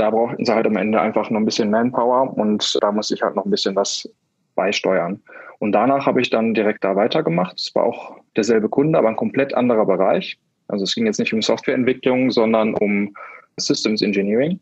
da 0.00 0.10
brauchten 0.10 0.44
sie 0.44 0.54
halt 0.54 0.66
am 0.66 0.76
Ende 0.76 1.00
einfach 1.00 1.30
noch 1.30 1.40
ein 1.40 1.44
bisschen 1.44 1.70
Manpower 1.70 2.36
und 2.36 2.78
da 2.80 2.90
muss 2.90 3.10
ich 3.10 3.22
halt 3.22 3.36
noch 3.36 3.44
ein 3.44 3.50
bisschen 3.50 3.76
was 3.76 4.08
beisteuern. 4.54 5.20
Und 5.58 5.72
danach 5.72 6.06
habe 6.06 6.20
ich 6.20 6.30
dann 6.30 6.54
direkt 6.54 6.84
da 6.84 6.96
weitergemacht. 6.96 7.58
Es 7.58 7.74
war 7.74 7.84
auch 7.84 8.16
derselbe 8.36 8.68
Kunde, 8.68 8.98
aber 8.98 9.08
ein 9.08 9.16
komplett 9.16 9.54
anderer 9.54 9.84
Bereich. 9.84 10.38
Also 10.68 10.84
es 10.84 10.94
ging 10.94 11.06
jetzt 11.06 11.18
nicht 11.18 11.34
um 11.34 11.42
Softwareentwicklung, 11.42 12.30
sondern 12.30 12.74
um 12.74 13.14
Systems 13.58 14.00
Engineering. 14.00 14.58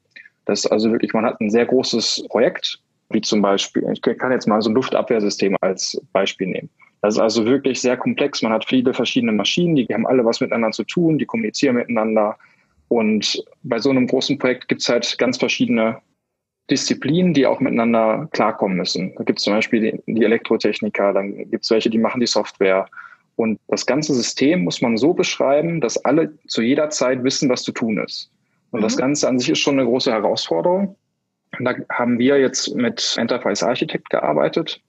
Das 0.47 0.65
ist 0.65 0.73
also 0.73 0.91
wirklich, 0.91 1.13
man 1.13 1.25
hat 1.25 1.41
ein 1.41 1.51
sehr 1.51 1.67
großes 1.67 2.27
Projekt, 2.31 2.81
wie 3.11 3.21
zum 3.21 3.41
Beispiel, 3.41 3.87
ich 3.93 4.03
kann 4.03 4.33
jetzt 4.33 4.49
mal 4.49 4.61
so 4.61 4.71
ein 4.71 4.75
Luftabwehrsystem 4.75 5.57
als 5.61 6.01
Beispiel 6.13 6.49
nehmen. 6.49 6.71
Das 7.01 7.15
ist 7.15 7.21
also 7.21 7.45
wirklich 7.47 7.81
sehr 7.81 7.97
komplex. 7.97 8.43
Man 8.43 8.53
hat 8.53 8.65
viele 8.65 8.93
verschiedene 8.93 9.33
Maschinen, 9.33 9.77
die 9.77 9.87
haben 9.87 10.07
alle 10.07 10.25
was 10.25 10.41
miteinander 10.41 10.73
zu 10.73 10.85
tun, 10.85 11.19
die 11.19 11.27
kommunizieren 11.27 11.77
miteinander. 11.77 12.37
Und 12.89 13.43
bei 13.63 13.79
so 13.79 13.91
einem 13.91 14.07
großen 14.07 14.39
Projekt 14.39 14.69
gibt 14.69 14.81
es 14.81 14.89
halt 14.89 15.19
ganz 15.19 15.37
verschiedene 15.37 16.01
Disziplinen, 16.71 17.35
die 17.35 17.47
auch 17.47 17.61
miteinander 17.61 18.29
klarkommen 18.33 18.77
müssen. 18.77 19.15
Da 19.17 19.25
gibt 19.25 19.39
es 19.39 19.45
zum 19.45 19.55
Beispiel 19.55 20.03
die, 20.07 20.13
die 20.13 20.25
Elektrotechniker, 20.25 21.13
dann 21.13 21.51
gibt 21.51 21.65
es 21.65 21.71
welche, 21.71 21.91
die 21.91 21.99
machen 21.99 22.21
die 22.21 22.27
Software. 22.27 22.87
Und 23.37 23.59
das 23.69 23.87
ganze 23.87 24.15
System 24.15 24.65
muss 24.65 24.83
man 24.83 24.97
so 24.97 25.15
beschreiben, 25.15 25.81
dass 25.81 26.05
alle 26.05 26.37
zu 26.47 26.61
jeder 26.61 26.91
Zeit 26.91 27.23
wissen, 27.25 27.49
was 27.49 27.63
zu 27.63 27.73
tun 27.73 27.99
ist. 27.99 28.31
Und 28.71 28.81
mhm. 28.81 28.85
das 28.85 28.97
Ganze 28.97 29.29
an 29.29 29.39
sich 29.39 29.51
ist 29.51 29.61
schon 29.61 29.79
eine 29.79 29.89
große 29.89 30.11
Herausforderung. 30.11 30.97
Und 31.59 31.65
da 31.65 31.75
haben 31.91 32.19
wir 32.19 32.39
jetzt 32.39 32.75
mit 32.75 33.17
Enterprise 33.19 33.67
Architect 33.67 34.11
gearbeitet. 34.11 34.81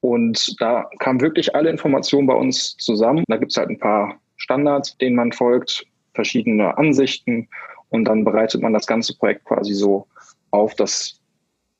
Und 0.00 0.60
da 0.60 0.90
kamen 0.98 1.20
wirklich 1.22 1.54
alle 1.54 1.70
Informationen 1.70 2.26
bei 2.26 2.34
uns 2.34 2.76
zusammen. 2.76 3.24
Da 3.28 3.38
gibt 3.38 3.52
es 3.52 3.56
halt 3.56 3.70
ein 3.70 3.78
paar 3.78 4.20
Standards, 4.36 4.98
denen 4.98 5.16
man 5.16 5.32
folgt 5.32 5.86
verschiedene 6.14 6.76
Ansichten 6.78 7.48
und 7.90 8.06
dann 8.06 8.24
bereitet 8.24 8.62
man 8.62 8.72
das 8.72 8.86
ganze 8.86 9.16
Projekt 9.16 9.44
quasi 9.44 9.74
so 9.74 10.06
auf, 10.50 10.74
dass 10.74 11.20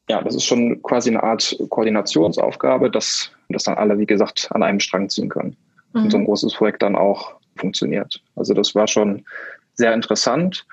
ja, 0.08 0.22
das 0.22 0.34
ist 0.34 0.44
schon 0.44 0.82
quasi 0.82 1.10
eine 1.10 1.22
Art 1.22 1.56
Koordinationsaufgabe, 1.70 2.90
dass, 2.90 3.30
dass 3.48 3.64
dann 3.64 3.76
alle, 3.76 3.98
wie 3.98 4.06
gesagt, 4.06 4.48
an 4.52 4.62
einem 4.62 4.80
Strang 4.80 5.08
ziehen 5.08 5.30
können. 5.30 5.56
Mhm. 5.94 6.02
Und 6.02 6.10
so 6.10 6.18
ein 6.18 6.22
mhm. 6.22 6.26
großes 6.26 6.54
Projekt 6.54 6.82
dann 6.82 6.94
auch 6.94 7.36
funktioniert. 7.56 8.22
Also 8.36 8.52
das 8.52 8.74
war 8.74 8.86
schon 8.86 9.24
sehr 9.74 9.94
interessant. 9.94 10.66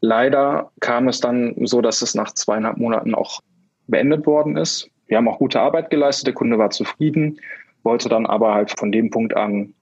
Leider 0.00 0.70
kam 0.80 1.08
es 1.08 1.18
dann 1.20 1.54
so, 1.66 1.80
dass 1.80 2.02
es 2.02 2.14
nach 2.14 2.32
zweieinhalb 2.32 2.76
Monaten 2.76 3.14
auch 3.14 3.40
beendet 3.88 4.26
worden 4.26 4.56
ist. 4.56 4.88
wir 5.06 5.16
haben 5.16 5.28
auch 5.28 5.38
gute 5.38 5.60
Arbeit 5.60 5.90
geleistet, 5.90 6.26
der 6.28 6.34
Kunde 6.34 6.58
war 6.58 6.70
zufrieden, 6.70 7.40
wollte 7.82 8.08
dann 8.08 8.26
aber 8.26 8.54
halt 8.54 8.78
von 8.78 8.92
dem 8.92 9.10
Punkt 9.10 9.34
an 9.34 9.74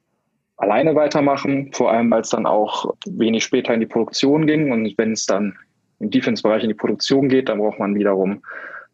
alleine 0.56 0.94
weitermachen, 0.94 1.70
vor 1.72 1.92
allem 1.92 2.10
weil 2.10 2.22
es 2.22 2.30
dann 2.30 2.46
auch 2.46 2.94
wenig 3.06 3.44
später 3.44 3.75
in 3.75 3.80
die 3.80 3.86
Produktion 3.86 4.46
ging. 4.46 4.72
Und 4.72 4.96
wenn 4.96 5.12
es 5.12 5.26
dann 5.26 5.56
im 6.00 6.10
Defense-Bereich 6.10 6.62
in 6.62 6.68
die 6.68 6.75
Produktion 6.75 7.28
geht, 7.28 7.48
dann 7.48 7.58
braucht 7.58 7.78
man 7.78 7.94
wiederum 7.94 8.42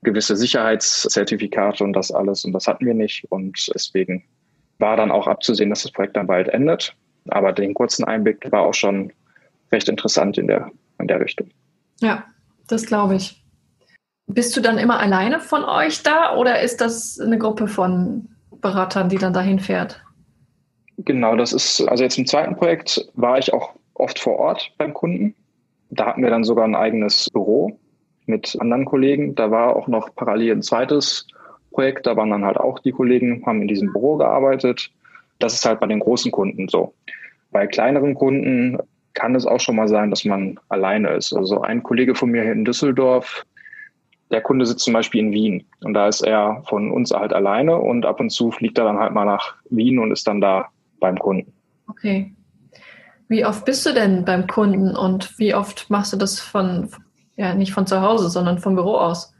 gewisse 0.02 0.36
Sicherheitszertifikate 0.36 1.84
und 1.84 1.92
das 1.92 2.10
alles. 2.10 2.44
Und 2.44 2.52
das 2.52 2.66
hatten 2.66 2.86
wir 2.86 2.94
nicht. 2.94 3.24
Und 3.30 3.70
deswegen 3.74 4.24
war 4.78 4.96
dann 4.96 5.10
auch 5.10 5.28
abzusehen, 5.28 5.70
dass 5.70 5.82
das 5.82 5.92
Projekt 5.92 6.16
dann 6.16 6.26
bald 6.26 6.48
endet. 6.48 6.94
Aber 7.28 7.52
den 7.52 7.74
kurzen 7.74 8.04
Einblick 8.04 8.50
war 8.50 8.62
auch 8.62 8.74
schon 8.74 9.12
recht 9.70 9.88
interessant 9.88 10.38
in 10.38 10.48
der, 10.48 10.70
in 10.98 11.06
der 11.06 11.20
Richtung. 11.20 11.48
Ja, 12.00 12.24
das 12.66 12.86
glaube 12.86 13.14
ich. 13.14 13.42
Bist 14.26 14.56
du 14.56 14.60
dann 14.60 14.78
immer 14.78 14.98
alleine 14.98 15.40
von 15.40 15.64
euch 15.64 16.02
da 16.02 16.36
oder 16.36 16.60
ist 16.60 16.80
das 16.80 17.20
eine 17.20 17.38
Gruppe 17.38 17.68
von 17.68 18.28
Beratern, 18.60 19.08
die 19.08 19.18
dann 19.18 19.32
dahin 19.32 19.60
fährt? 19.60 20.02
Genau, 20.98 21.36
das 21.36 21.52
ist, 21.52 21.80
also 21.88 22.04
jetzt 22.04 22.18
im 22.18 22.26
zweiten 22.26 22.56
Projekt 22.56 23.08
war 23.14 23.38
ich 23.38 23.52
auch 23.52 23.74
oft 23.94 24.18
vor 24.18 24.38
Ort 24.38 24.72
beim 24.78 24.94
Kunden. 24.94 25.34
Da 25.90 26.06
hatten 26.06 26.22
wir 26.22 26.30
dann 26.30 26.44
sogar 26.44 26.64
ein 26.64 26.74
eigenes 26.74 27.28
Büro 27.30 27.78
mit 28.26 28.56
anderen 28.60 28.84
Kollegen. 28.84 29.34
Da 29.34 29.50
war 29.50 29.76
auch 29.76 29.88
noch 29.88 30.14
parallel 30.14 30.52
ein 30.52 30.62
zweites 30.62 31.26
Projekt. 31.70 32.06
Da 32.06 32.16
waren 32.16 32.30
dann 32.30 32.44
halt 32.44 32.56
auch 32.56 32.78
die 32.78 32.92
Kollegen, 32.92 33.44
haben 33.46 33.62
in 33.62 33.68
diesem 33.68 33.92
Büro 33.92 34.16
gearbeitet. 34.16 34.90
Das 35.38 35.54
ist 35.54 35.66
halt 35.66 35.80
bei 35.80 35.86
den 35.86 36.00
großen 36.00 36.30
Kunden 36.30 36.68
so. 36.68 36.94
Bei 37.50 37.66
kleineren 37.66 38.14
Kunden 38.14 38.78
kann 39.14 39.34
es 39.34 39.46
auch 39.46 39.60
schon 39.60 39.76
mal 39.76 39.88
sein, 39.88 40.10
dass 40.10 40.24
man 40.24 40.58
alleine 40.68 41.10
ist. 41.10 41.32
Also 41.34 41.60
ein 41.60 41.82
Kollege 41.82 42.14
von 42.14 42.30
mir 42.30 42.42
hier 42.42 42.52
in 42.52 42.64
Düsseldorf, 42.64 43.44
der 44.30 44.40
Kunde 44.40 44.64
sitzt 44.64 44.84
zum 44.84 44.94
Beispiel 44.94 45.20
in 45.20 45.32
Wien 45.32 45.66
und 45.84 45.92
da 45.92 46.08
ist 46.08 46.22
er 46.22 46.62
von 46.66 46.90
uns 46.90 47.12
halt 47.12 47.34
alleine 47.34 47.76
und 47.76 48.06
ab 48.06 48.18
und 48.18 48.30
zu 48.30 48.50
fliegt 48.50 48.78
er 48.78 48.84
dann 48.84 48.98
halt 48.98 49.12
mal 49.12 49.26
nach 49.26 49.56
Wien 49.68 49.98
und 49.98 50.10
ist 50.10 50.26
dann 50.26 50.40
da 50.40 50.68
beim 51.02 51.18
Kunden. 51.18 51.52
Okay. 51.88 52.32
Wie 53.28 53.44
oft 53.44 53.64
bist 53.64 53.84
du 53.84 53.92
denn 53.92 54.24
beim 54.24 54.46
Kunden 54.46 54.96
und 54.96 55.38
wie 55.38 55.54
oft 55.54 55.90
machst 55.90 56.12
du 56.12 56.16
das 56.16 56.40
von, 56.40 56.88
ja, 57.36 57.54
nicht 57.54 57.72
von 57.72 57.86
zu 57.86 58.00
Hause, 58.00 58.30
sondern 58.30 58.58
vom 58.58 58.74
Büro 58.74 58.96
aus? 58.96 59.34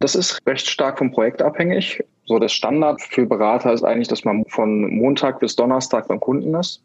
Das 0.00 0.16
ist 0.16 0.44
recht 0.46 0.68
stark 0.68 0.98
vom 0.98 1.12
Projekt 1.12 1.42
abhängig. 1.42 2.02
So 2.24 2.38
das 2.38 2.52
Standard 2.52 3.00
für 3.00 3.26
Berater 3.26 3.72
ist 3.72 3.84
eigentlich, 3.84 4.08
dass 4.08 4.24
man 4.24 4.44
von 4.46 4.92
Montag 4.96 5.40
bis 5.40 5.54
Donnerstag 5.54 6.08
beim 6.08 6.20
Kunden 6.20 6.54
ist. 6.54 6.82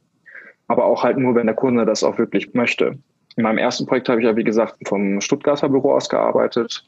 Aber 0.67 0.85
auch 0.85 1.03
halt 1.03 1.17
nur, 1.17 1.33
wenn 1.35 1.47
der 1.47 1.55
Kunde 1.55 1.85
das 1.85 2.03
auch 2.03 2.17
wirklich 2.17 2.53
möchte. 2.53 2.97
In 3.35 3.43
meinem 3.43 3.59
ersten 3.59 3.85
Projekt 3.85 4.09
habe 4.09 4.19
ich 4.19 4.25
ja, 4.25 4.35
wie 4.35 4.43
gesagt, 4.43 4.75
vom 4.87 5.21
Stuttgarter 5.21 5.69
Büro 5.69 5.93
aus 5.93 6.09
gearbeitet. 6.09 6.83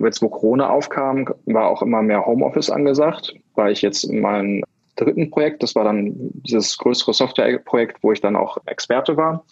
Jetzt, 0.00 0.22
wo 0.22 0.28
Corona 0.28 0.70
aufkam, 0.70 1.28
war 1.46 1.68
auch 1.68 1.82
immer 1.82 2.02
mehr 2.02 2.24
Homeoffice 2.24 2.70
angesagt, 2.70 3.34
weil 3.54 3.72
ich 3.72 3.82
jetzt 3.82 4.04
in 4.04 4.20
meinem 4.20 4.62
dritten 5.04 5.30
Projekt, 5.30 5.62
das 5.62 5.74
war 5.74 5.84
dann 5.84 6.12
dieses 6.14 6.76
größere 6.78 7.14
Softwareprojekt, 7.14 7.98
wo 8.02 8.12
ich 8.12 8.20
dann 8.20 8.36
auch 8.36 8.58
Experte 8.66 9.16
war. 9.16 9.44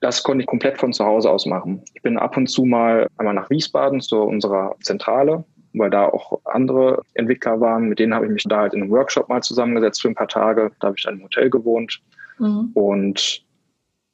Das 0.00 0.22
konnte 0.22 0.42
ich 0.42 0.46
komplett 0.46 0.78
von 0.78 0.92
zu 0.92 1.04
Hause 1.04 1.30
aus 1.30 1.46
machen. 1.46 1.82
Ich 1.94 2.02
bin 2.02 2.18
ab 2.18 2.36
und 2.36 2.46
zu 2.46 2.64
mal 2.64 3.08
einmal 3.16 3.34
nach 3.34 3.48
Wiesbaden 3.48 4.00
zu 4.00 4.20
unserer 4.20 4.76
Zentrale, 4.82 5.44
weil 5.72 5.90
da 5.90 6.06
auch 6.06 6.40
andere 6.44 7.02
Entwickler 7.14 7.60
waren. 7.60 7.88
Mit 7.88 7.98
denen 7.98 8.14
habe 8.14 8.26
ich 8.26 8.32
mich 8.32 8.44
da 8.44 8.58
halt 8.58 8.74
in 8.74 8.82
einem 8.82 8.90
Workshop 8.90 9.28
mal 9.28 9.42
zusammengesetzt 9.42 10.02
für 10.02 10.08
ein 10.08 10.14
paar 10.14 10.28
Tage. 10.28 10.70
Da 10.80 10.88
habe 10.88 10.96
ich 10.98 11.04
dann 11.04 11.14
im 11.14 11.24
Hotel 11.24 11.48
gewohnt. 11.48 12.02
Mhm. 12.38 12.70
Und 12.74 13.44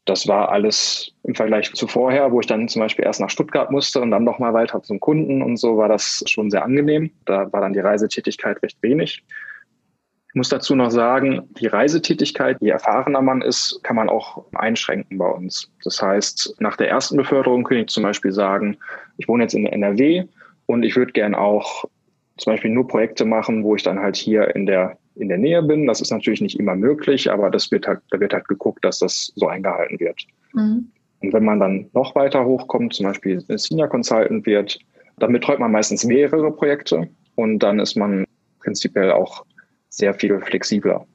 das 0.04 0.26
war 0.26 0.50
alles 0.50 1.12
im 1.24 1.34
Vergleich 1.34 1.72
zu 1.72 1.86
vorher, 1.86 2.32
wo 2.32 2.40
ich 2.40 2.46
dann 2.46 2.68
zum 2.68 2.80
Beispiel 2.80 3.04
erst 3.04 3.20
nach 3.20 3.30
Stuttgart 3.30 3.70
musste 3.70 4.00
und 4.00 4.10
dann 4.10 4.24
nochmal 4.24 4.54
weiter 4.54 4.82
zum 4.82 4.98
Kunden 4.98 5.42
und 5.42 5.56
so, 5.56 5.76
war 5.76 5.88
das 5.88 6.24
schon 6.26 6.50
sehr 6.50 6.64
angenehm. 6.64 7.10
Da 7.26 7.52
war 7.52 7.60
dann 7.60 7.72
die 7.72 7.80
Reisetätigkeit 7.80 8.62
recht 8.62 8.82
wenig. 8.82 9.22
Ich 10.30 10.36
muss 10.36 10.48
dazu 10.48 10.76
noch 10.76 10.90
sagen, 10.90 11.48
die 11.58 11.66
Reisetätigkeit, 11.66 12.56
je 12.60 12.70
erfahrener 12.70 13.20
man 13.20 13.42
ist, 13.42 13.80
kann 13.82 13.96
man 13.96 14.08
auch 14.08 14.44
einschränken 14.52 15.18
bei 15.18 15.26
uns. 15.26 15.72
Das 15.82 16.00
heißt, 16.00 16.54
nach 16.60 16.76
der 16.76 16.88
ersten 16.88 17.16
Beförderung 17.16 17.64
könnte 17.64 17.82
ich 17.82 17.88
zum 17.88 18.04
Beispiel 18.04 18.30
sagen, 18.30 18.76
ich 19.18 19.26
wohne 19.26 19.42
jetzt 19.42 19.54
in 19.54 19.66
NRW 19.66 20.24
und 20.66 20.84
ich 20.84 20.94
würde 20.94 21.10
gern 21.10 21.34
auch 21.34 21.84
zum 22.38 22.52
Beispiel 22.52 22.70
nur 22.70 22.86
Projekte 22.86 23.24
machen, 23.24 23.64
wo 23.64 23.74
ich 23.74 23.82
dann 23.82 23.98
halt 23.98 24.14
hier 24.14 24.54
in 24.54 24.66
der, 24.66 24.98
in 25.16 25.28
der 25.28 25.38
Nähe 25.38 25.62
bin. 25.64 25.88
Das 25.88 26.00
ist 26.00 26.12
natürlich 26.12 26.40
nicht 26.40 26.60
immer 26.60 26.76
möglich, 26.76 27.30
aber 27.30 27.50
das 27.50 27.72
wird 27.72 27.88
halt, 27.88 28.00
da 28.10 28.20
wird 28.20 28.32
halt 28.32 28.46
geguckt, 28.46 28.84
dass 28.84 29.00
das 29.00 29.32
so 29.34 29.48
eingehalten 29.48 29.98
wird. 29.98 30.24
Mhm. 30.52 30.92
Und 31.22 31.32
wenn 31.32 31.44
man 31.44 31.58
dann 31.58 31.90
noch 31.92 32.14
weiter 32.14 32.44
hochkommt, 32.44 32.94
zum 32.94 33.06
Beispiel 33.06 33.42
Senior 33.48 33.88
Consultant 33.88 34.46
wird, 34.46 34.78
dann 35.18 35.32
betreut 35.32 35.58
man 35.58 35.72
meistens 35.72 36.04
mehrere 36.04 36.52
Projekte 36.52 37.08
und 37.34 37.58
dann 37.58 37.80
ist 37.80 37.96
man 37.96 38.24
prinzipiell 38.60 39.10
auch 39.10 39.44
sehr 39.90 40.14
viel 40.14 40.40
flexibler. 40.40 41.06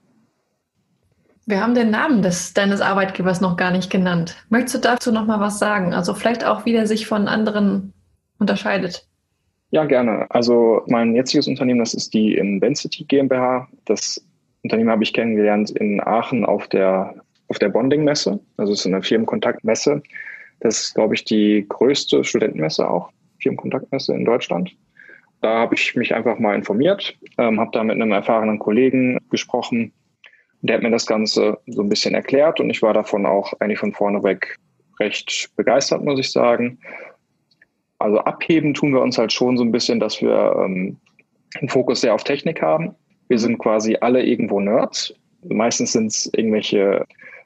Wir 1.47 1.61
haben 1.61 1.75
den 1.75 1.91
Namen 1.91 2.21
des, 2.21 2.53
deines 2.53 2.81
Arbeitgebers 2.81 3.39
noch 3.39 3.55
gar 3.55 3.71
nicht 3.71 3.91
genannt. 3.91 4.35
Möchtest 4.49 4.75
du 4.75 4.79
dazu 4.79 5.11
noch 5.11 5.25
mal 5.25 5.39
was 5.39 5.59
sagen? 5.59 5.93
Also 5.93 6.13
vielleicht 6.13 6.45
auch, 6.45 6.65
wie 6.65 6.71
der 6.71 6.87
sich 6.87 7.07
von 7.07 7.27
anderen 7.27 7.93
unterscheidet? 8.39 9.07
Ja, 9.69 9.85
gerne. 9.85 10.25
Also 10.29 10.81
mein 10.87 11.15
jetziges 11.15 11.47
Unternehmen, 11.47 11.79
das 11.79 11.93
ist 11.93 12.13
die 12.13 12.35
Invensity 12.35 13.03
GmbH. 13.03 13.67
Das 13.85 14.23
Unternehmen 14.63 14.89
habe 14.89 15.03
ich 15.03 15.13
kennengelernt 15.13 15.69
in 15.69 16.01
Aachen 16.01 16.45
auf 16.45 16.67
der, 16.67 17.15
auf 17.47 17.59
der 17.59 17.69
Bonding-Messe. 17.69 18.39
Also 18.57 18.73
es 18.73 18.79
ist 18.79 18.87
eine 18.87 19.03
Firmenkontaktmesse. 19.03 20.01
Das 20.61 20.81
ist, 20.81 20.95
glaube 20.95 21.13
ich, 21.13 21.25
die 21.25 21.65
größte 21.67 22.23
Studentenmesse 22.23 22.89
auch, 22.89 23.11
Firmenkontaktmesse 23.39 24.13
in 24.13 24.25
Deutschland. 24.25 24.75
Da 25.45 25.59
habe 25.59 25.75
ich 25.75 25.95
mich 25.95 26.15
einfach 26.15 26.39
mal 26.39 26.55
informiert, 26.55 27.15
ähm, 27.37 27.59
habe 27.59 27.69
da 27.71 27.83
mit 27.83 27.93
einem 27.93 28.11
erfahrenen 28.11 28.57
Kollegen 28.57 29.19
gesprochen. 29.29 29.93
Der 30.63 30.77
hat 30.77 30.81
mir 30.81 30.89
das 30.89 31.05
Ganze 31.05 31.59
so 31.67 31.83
ein 31.83 31.89
bisschen 31.89 32.15
erklärt 32.15 32.59
und 32.59 32.71
ich 32.71 32.81
war 32.81 32.95
davon 32.95 33.27
auch 33.27 33.53
eigentlich 33.59 33.77
von 33.77 33.93
vorne 33.93 34.23
weg 34.23 34.57
recht 34.99 35.51
begeistert, 35.55 36.03
muss 36.03 36.19
ich 36.19 36.31
sagen. 36.31 36.79
Also 37.99 38.17
abheben 38.21 38.73
tun 38.73 38.91
wir 38.91 39.01
uns 39.01 39.19
halt 39.19 39.31
schon 39.31 39.55
so 39.55 39.63
ein 39.63 39.71
bisschen, 39.71 39.99
dass 39.99 40.19
wir 40.19 40.55
ähm, 40.65 40.97
einen 41.59 41.69
Fokus 41.69 42.01
sehr 42.01 42.15
auf 42.15 42.23
Technik 42.23 42.63
haben. 42.63 42.95
Wir 43.27 43.37
sind 43.37 43.59
quasi 43.59 43.97
alle 44.01 44.23
irgendwo 44.23 44.59
Nerds. 44.59 45.13
Meistens 45.43 45.91
sind 45.91 46.07
es 46.07 46.27
irgendwelche 46.33 47.05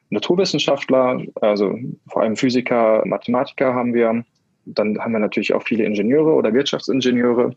Naturwissenschaftler, 0.10 1.22
also 1.42 1.78
vor 2.08 2.22
allem 2.22 2.38
Physiker, 2.38 3.04
Mathematiker 3.06 3.74
haben 3.74 3.94
wir. 3.94 4.24
Dann 4.66 4.98
haben 5.00 5.14
wir 5.14 5.20
natürlich 5.20 5.54
auch 5.54 5.64
viele 5.64 5.84
Ingenieure 5.84 6.34
oder 6.34 6.54
Wirtschaftsingenieure 6.54 7.56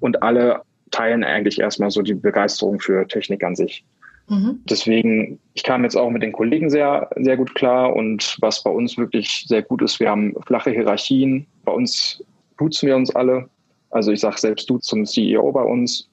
und 0.00 0.22
alle 0.22 0.62
teilen 0.90 1.24
eigentlich 1.24 1.60
erstmal 1.60 1.90
so 1.90 2.02
die 2.02 2.14
Begeisterung 2.14 2.80
für 2.80 3.06
Technik 3.06 3.44
an 3.44 3.54
sich. 3.56 3.84
Mhm. 4.28 4.60
Deswegen, 4.64 5.38
ich 5.54 5.62
kam 5.62 5.82
jetzt 5.82 5.96
auch 5.96 6.10
mit 6.10 6.22
den 6.22 6.32
Kollegen 6.32 6.70
sehr, 6.70 7.10
sehr 7.16 7.36
gut 7.36 7.54
klar 7.54 7.94
und 7.94 8.36
was 8.40 8.62
bei 8.62 8.70
uns 8.70 8.96
wirklich 8.96 9.44
sehr 9.46 9.62
gut 9.62 9.82
ist, 9.82 10.00
wir 10.00 10.08
haben 10.08 10.34
flache 10.46 10.70
Hierarchien. 10.70 11.46
Bei 11.64 11.72
uns 11.72 12.22
duzen 12.58 12.88
wir 12.88 12.96
uns 12.96 13.14
alle. 13.14 13.48
Also 13.90 14.12
ich 14.12 14.20
sage 14.20 14.38
selbst 14.38 14.70
du 14.70 14.78
zum 14.78 15.04
CEO 15.04 15.50
bei 15.52 15.62
uns. 15.62 16.08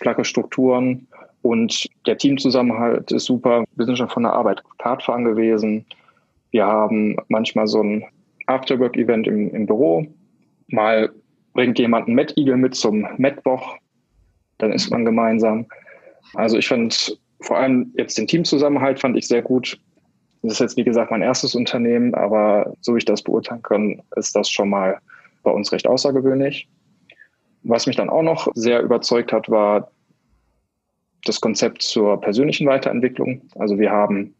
Flache 0.00 0.24
Strukturen 0.24 1.06
und 1.42 1.86
der 2.06 2.18
Teamzusammenhalt 2.18 3.10
ist 3.12 3.24
super. 3.24 3.64
Wir 3.74 3.86
sind 3.86 3.96
schon 3.96 4.08
von 4.08 4.22
der 4.22 4.32
Arbeit 4.32 4.62
Kartfahren 4.78 5.24
gewesen. 5.24 5.84
Wir 6.50 6.66
haben 6.66 7.16
manchmal 7.28 7.66
so 7.66 7.82
ein 7.82 8.04
Afterwork-Event 8.50 9.26
im, 9.26 9.54
im 9.54 9.66
Büro. 9.66 10.06
Mal 10.68 11.10
bringt 11.52 11.78
jemand 11.78 12.06
einen 12.06 12.16
Met-Igel 12.16 12.56
mit 12.56 12.74
zum 12.74 13.06
Metwoch, 13.16 13.76
dann 14.58 14.72
ist 14.72 14.90
man 14.90 15.04
gemeinsam. 15.04 15.66
Also 16.34 16.58
ich 16.58 16.68
fand 16.68 17.18
vor 17.40 17.58
allem 17.58 17.92
jetzt 17.96 18.18
den 18.18 18.26
Teamzusammenhalt 18.26 19.00
fand 19.00 19.16
ich 19.16 19.26
sehr 19.26 19.42
gut. 19.42 19.80
Das 20.42 20.52
ist 20.52 20.60
jetzt, 20.60 20.76
wie 20.76 20.84
gesagt, 20.84 21.10
mein 21.10 21.22
erstes 21.22 21.54
Unternehmen, 21.54 22.14
aber 22.14 22.74
so 22.80 22.94
wie 22.94 22.98
ich 22.98 23.04
das 23.04 23.22
beurteilen 23.22 23.62
kann, 23.62 24.02
ist 24.16 24.34
das 24.36 24.50
schon 24.50 24.70
mal 24.70 24.98
bei 25.42 25.50
uns 25.50 25.72
recht 25.72 25.86
außergewöhnlich. 25.86 26.68
Was 27.62 27.86
mich 27.86 27.96
dann 27.96 28.10
auch 28.10 28.22
noch 28.22 28.48
sehr 28.54 28.82
überzeugt 28.82 29.32
hat, 29.32 29.50
war 29.50 29.90
das 31.24 31.40
Konzept 31.40 31.82
zur 31.82 32.20
persönlichen 32.20 32.66
Weiterentwicklung. 32.66 33.42
Also 33.56 33.78
wir 33.78 33.90
haben 33.90 34.34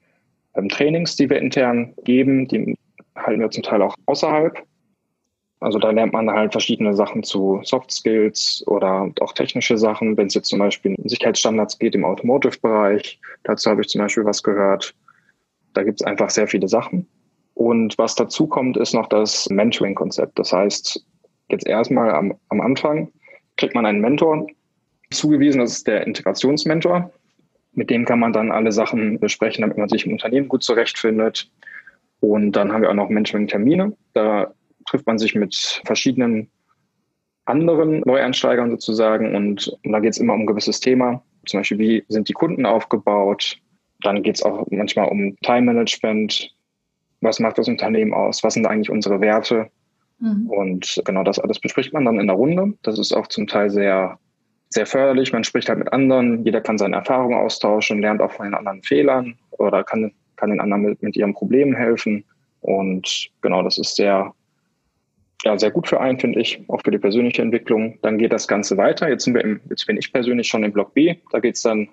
ähm, 0.54 0.68
Trainings, 0.68 1.16
die 1.16 1.28
wir 1.28 1.38
intern 1.38 1.94
geben, 2.04 2.48
die 2.48 2.78
halten 3.16 3.40
wir 3.40 3.50
zum 3.50 3.62
Teil 3.62 3.82
auch 3.82 3.94
außerhalb. 4.06 4.62
Also 5.60 5.78
da 5.78 5.90
lernt 5.90 6.14
man 6.14 6.30
halt 6.30 6.52
verschiedene 6.52 6.94
Sachen 6.94 7.22
zu 7.22 7.60
Soft 7.64 7.92
Skills 7.92 8.64
oder 8.66 9.12
auch 9.20 9.32
technische 9.34 9.76
Sachen, 9.76 10.16
wenn 10.16 10.28
es 10.28 10.34
jetzt 10.34 10.48
zum 10.48 10.58
Beispiel 10.58 10.94
um 10.96 11.08
Sicherheitsstandards 11.08 11.78
geht 11.78 11.94
im 11.94 12.04
Automotive-Bereich. 12.04 13.20
Dazu 13.44 13.70
habe 13.70 13.82
ich 13.82 13.88
zum 13.88 14.00
Beispiel 14.00 14.24
was 14.24 14.42
gehört. 14.42 14.94
Da 15.74 15.82
gibt 15.82 16.00
es 16.00 16.06
einfach 16.06 16.30
sehr 16.30 16.48
viele 16.48 16.66
Sachen. 16.66 17.06
Und 17.54 17.98
was 17.98 18.14
dazu 18.14 18.46
kommt, 18.46 18.78
ist 18.78 18.94
noch 18.94 19.06
das 19.06 19.50
Mentoring-Konzept. 19.50 20.38
Das 20.38 20.50
heißt, 20.50 21.04
jetzt 21.50 21.66
erstmal 21.66 22.10
am, 22.12 22.34
am 22.48 22.62
Anfang 22.62 23.12
kriegt 23.58 23.74
man 23.74 23.84
einen 23.84 24.00
Mentor 24.00 24.46
zugewiesen, 25.10 25.60
das 25.60 25.72
ist 25.72 25.86
der 25.86 26.06
Integrationsmentor. 26.06 27.12
Mit 27.72 27.90
dem 27.90 28.06
kann 28.06 28.18
man 28.18 28.32
dann 28.32 28.50
alle 28.50 28.72
Sachen 28.72 29.20
besprechen, 29.20 29.60
damit 29.62 29.76
man 29.76 29.88
sich 29.90 30.06
im 30.06 30.12
Unternehmen 30.12 30.48
gut 30.48 30.62
zurechtfindet. 30.62 31.50
Und 32.20 32.52
dann 32.52 32.72
haben 32.72 32.82
wir 32.82 32.90
auch 32.90 32.94
noch 32.94 33.08
Mentoring-Termine. 33.08 33.96
Da 34.12 34.52
trifft 34.86 35.06
man 35.06 35.18
sich 35.18 35.34
mit 35.34 35.80
verschiedenen 35.84 36.50
anderen 37.46 38.00
Neueinsteigern 38.00 38.70
sozusagen. 38.70 39.34
Und, 39.34 39.76
da 39.82 40.00
geht 40.00 40.12
es 40.12 40.18
immer 40.18 40.34
um 40.34 40.40
ein 40.40 40.46
gewisses 40.46 40.80
Thema. 40.80 41.22
Zum 41.46 41.60
Beispiel, 41.60 41.78
wie 41.78 42.04
sind 42.08 42.28
die 42.28 42.34
Kunden 42.34 42.66
aufgebaut? 42.66 43.58
Dann 44.02 44.22
geht 44.22 44.36
es 44.36 44.42
auch 44.42 44.66
manchmal 44.70 45.08
um 45.08 45.36
Time 45.42 45.62
Management. 45.62 46.54
Was 47.20 47.40
macht 47.40 47.58
das 47.58 47.68
Unternehmen 47.68 48.14
aus? 48.14 48.42
Was 48.42 48.54
sind 48.54 48.66
eigentlich 48.66 48.90
unsere 48.90 49.20
Werte? 49.20 49.70
Mhm. 50.20 50.48
Und 50.48 51.02
genau 51.04 51.24
das 51.24 51.38
alles 51.38 51.58
bespricht 51.58 51.92
man 51.92 52.04
dann 52.04 52.20
in 52.20 52.26
der 52.26 52.36
Runde. 52.36 52.74
Das 52.82 52.98
ist 52.98 53.12
auch 53.12 53.26
zum 53.26 53.46
Teil 53.46 53.70
sehr, 53.70 54.18
sehr 54.68 54.86
förderlich. 54.86 55.32
Man 55.32 55.44
spricht 55.44 55.68
halt 55.68 55.78
mit 55.78 55.92
anderen. 55.92 56.44
Jeder 56.44 56.60
kann 56.60 56.78
seine 56.78 56.96
Erfahrungen 56.96 57.38
austauschen, 57.38 58.00
lernt 58.00 58.22
auch 58.22 58.32
von 58.32 58.46
den 58.46 58.54
anderen 58.54 58.82
Fehlern 58.82 59.36
oder 59.50 59.82
kann, 59.82 60.12
kann 60.40 60.50
den 60.50 60.60
anderen 60.60 60.82
mit, 60.82 61.02
mit 61.02 61.16
ihren 61.16 61.34
Problemen 61.34 61.74
helfen. 61.74 62.24
Und 62.60 63.30
genau, 63.42 63.62
das 63.62 63.78
ist 63.78 63.96
sehr, 63.96 64.34
ja, 65.44 65.58
sehr 65.58 65.70
gut 65.70 65.86
für 65.86 66.00
einen, 66.00 66.18
finde 66.18 66.40
ich, 66.40 66.62
auch 66.68 66.80
für 66.82 66.90
die 66.90 66.98
persönliche 66.98 67.42
Entwicklung. 67.42 67.98
Dann 68.02 68.18
geht 68.18 68.32
das 68.32 68.48
Ganze 68.48 68.76
weiter. 68.76 69.08
Jetzt, 69.08 69.24
sind 69.24 69.34
wir 69.34 69.44
im, 69.44 69.60
jetzt 69.68 69.86
bin 69.86 69.96
ich 69.96 70.12
persönlich 70.12 70.48
schon 70.48 70.64
im 70.64 70.72
Block 70.72 70.94
B. 70.94 71.16
Da 71.30 71.40
geht 71.40 71.56
es 71.56 71.62
dann 71.62 71.88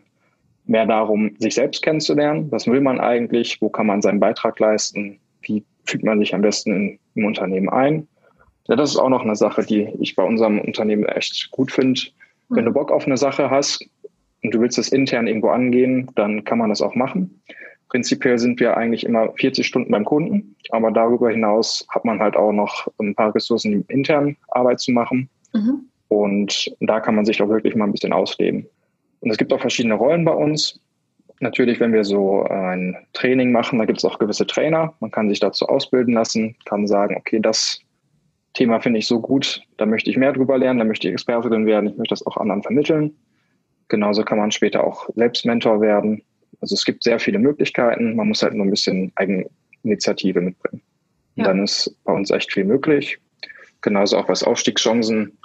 mehr 0.65 0.85
darum, 0.85 1.35
sich 1.39 1.55
selbst 1.55 1.83
kennenzulernen. 1.83 2.51
Was 2.51 2.67
will 2.67 2.81
man 2.81 2.99
eigentlich? 2.99 3.61
Wo 3.61 3.69
kann 3.69 3.87
man 3.87 4.01
seinen 4.01 4.19
Beitrag 4.19 4.59
leisten? 4.59 5.19
Wie 5.41 5.63
fügt 5.85 6.03
man 6.03 6.19
sich 6.19 6.33
am 6.33 6.41
besten 6.41 6.75
in, 6.75 6.99
im 7.15 7.25
Unternehmen 7.25 7.69
ein? 7.69 8.07
Ja, 8.67 8.75
das 8.75 8.91
ist 8.91 8.97
auch 8.97 9.09
noch 9.09 9.23
eine 9.23 9.35
Sache, 9.35 9.63
die 9.63 9.89
ich 9.99 10.15
bei 10.15 10.23
unserem 10.23 10.59
Unternehmen 10.59 11.05
echt 11.05 11.51
gut 11.51 11.71
finde. 11.71 12.01
Wenn 12.49 12.65
du 12.65 12.71
Bock 12.71 12.91
auf 12.91 13.05
eine 13.05 13.17
Sache 13.17 13.49
hast 13.49 13.85
und 14.43 14.53
du 14.53 14.59
willst 14.59 14.77
es 14.77 14.91
intern 14.91 15.27
irgendwo 15.27 15.49
angehen, 15.49 16.11
dann 16.15 16.43
kann 16.43 16.57
man 16.57 16.69
das 16.69 16.81
auch 16.81 16.95
machen. 16.95 17.41
Prinzipiell 17.89 18.37
sind 18.37 18.59
wir 18.59 18.75
eigentlich 18.75 19.05
immer 19.05 19.31
40 19.37 19.65
Stunden 19.65 19.91
beim 19.91 20.03
Kunden, 20.03 20.55
aber 20.71 20.91
darüber 20.91 21.31
hinaus 21.31 21.85
hat 21.89 22.03
man 22.03 22.19
halt 22.19 22.35
auch 22.35 22.51
noch 22.51 22.87
ein 22.99 23.15
paar 23.15 23.33
Ressourcen, 23.33 23.85
intern 23.87 24.35
Arbeit 24.49 24.79
zu 24.79 24.91
machen. 24.91 25.29
Mhm. 25.53 25.85
Und 26.09 26.75
da 26.81 26.99
kann 26.99 27.15
man 27.15 27.25
sich 27.25 27.41
auch 27.41 27.49
wirklich 27.49 27.75
mal 27.75 27.85
ein 27.85 27.91
bisschen 27.91 28.13
ausleben. 28.13 28.67
Und 29.21 29.31
es 29.31 29.37
gibt 29.37 29.53
auch 29.53 29.61
verschiedene 29.61 29.95
Rollen 29.95 30.25
bei 30.25 30.33
uns. 30.33 30.79
Natürlich, 31.39 31.79
wenn 31.79 31.93
wir 31.93 32.03
so 32.03 32.43
ein 32.43 32.97
Training 33.13 33.51
machen, 33.51 33.79
da 33.79 33.85
gibt 33.85 33.99
es 33.99 34.05
auch 34.05 34.19
gewisse 34.19 34.47
Trainer. 34.47 34.93
Man 34.99 35.11
kann 35.11 35.29
sich 35.29 35.39
dazu 35.39 35.67
ausbilden 35.67 36.13
lassen, 36.13 36.55
kann 36.65 36.87
sagen, 36.87 37.15
okay, 37.15 37.39
das 37.39 37.79
Thema 38.53 38.79
finde 38.79 38.99
ich 38.99 39.07
so 39.07 39.19
gut, 39.21 39.61
da 39.77 39.85
möchte 39.85 40.09
ich 40.09 40.17
mehr 40.17 40.33
drüber 40.33 40.57
lernen, 40.57 40.79
da 40.79 40.85
möchte 40.85 41.07
ich 41.07 41.13
Experte 41.13 41.49
drin 41.49 41.67
werden, 41.67 41.89
ich 41.89 41.97
möchte 41.97 42.13
das 42.13 42.25
auch 42.25 42.37
anderen 42.37 42.63
vermitteln. 42.63 43.15
Genauso 43.87 44.23
kann 44.23 44.39
man 44.39 44.51
später 44.51 44.83
auch 44.83 45.07
selbst 45.15 45.45
Mentor 45.45 45.79
werden. 45.79 46.23
Also 46.61 46.75
es 46.75 46.85
gibt 46.85 47.03
sehr 47.03 47.19
viele 47.19 47.39
Möglichkeiten. 47.39 48.15
Man 48.15 48.27
muss 48.27 48.41
halt 48.41 48.53
nur 48.53 48.65
ein 48.65 48.71
bisschen 48.71 49.11
Eigeninitiative 49.15 50.41
mitbringen. 50.41 50.81
Und 51.35 51.43
ja. 51.43 51.45
dann 51.45 51.63
ist 51.63 51.95
bei 52.03 52.13
uns 52.13 52.31
echt 52.31 52.51
viel 52.51 52.65
möglich. 52.65 53.19
Genauso 53.81 54.17
auch 54.17 54.27
was 54.27 54.43
Aufstiegschancen 54.43 55.37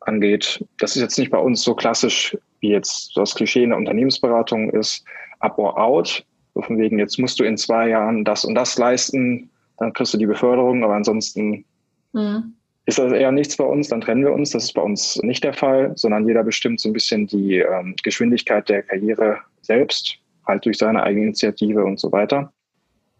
angeht. 0.00 0.64
Das 0.78 0.94
ist 0.94 1.02
jetzt 1.02 1.18
nicht 1.18 1.30
bei 1.30 1.38
uns 1.38 1.62
so 1.62 1.74
klassisch, 1.74 2.36
wie 2.60 2.70
jetzt 2.70 3.16
das 3.16 3.34
Klischee 3.34 3.62
in 3.62 3.70
der 3.70 3.78
Unternehmensberatung 3.78 4.70
ist, 4.70 5.04
up 5.40 5.58
or 5.58 5.78
out. 5.78 6.24
So 6.54 6.62
von 6.62 6.78
wegen, 6.78 6.98
jetzt 6.98 7.18
musst 7.18 7.40
du 7.40 7.44
in 7.44 7.56
zwei 7.56 7.88
Jahren 7.88 8.24
das 8.24 8.44
und 8.44 8.54
das 8.54 8.76
leisten, 8.78 9.50
dann 9.78 9.92
kriegst 9.92 10.12
du 10.12 10.18
die 10.18 10.26
Beförderung, 10.26 10.82
aber 10.82 10.94
ansonsten 10.94 11.64
mhm. 12.12 12.54
ist 12.84 12.98
das 12.98 13.12
eher 13.12 13.32
nichts 13.32 13.56
bei 13.56 13.64
uns, 13.64 13.88
dann 13.88 14.00
trennen 14.00 14.24
wir 14.24 14.32
uns. 14.32 14.50
Das 14.50 14.64
ist 14.64 14.72
bei 14.72 14.82
uns 14.82 15.16
nicht 15.22 15.44
der 15.44 15.54
Fall, 15.54 15.92
sondern 15.94 16.26
jeder 16.26 16.42
bestimmt 16.42 16.80
so 16.80 16.88
ein 16.88 16.92
bisschen 16.92 17.26
die 17.26 17.58
ähm, 17.58 17.94
Geschwindigkeit 18.02 18.68
der 18.68 18.82
Karriere 18.82 19.38
selbst 19.62 20.18
halt 20.48 20.64
durch 20.64 20.78
seine 20.78 21.02
eigene 21.02 21.26
Initiative 21.26 21.84
und 21.84 22.00
so 22.00 22.10
weiter. 22.10 22.52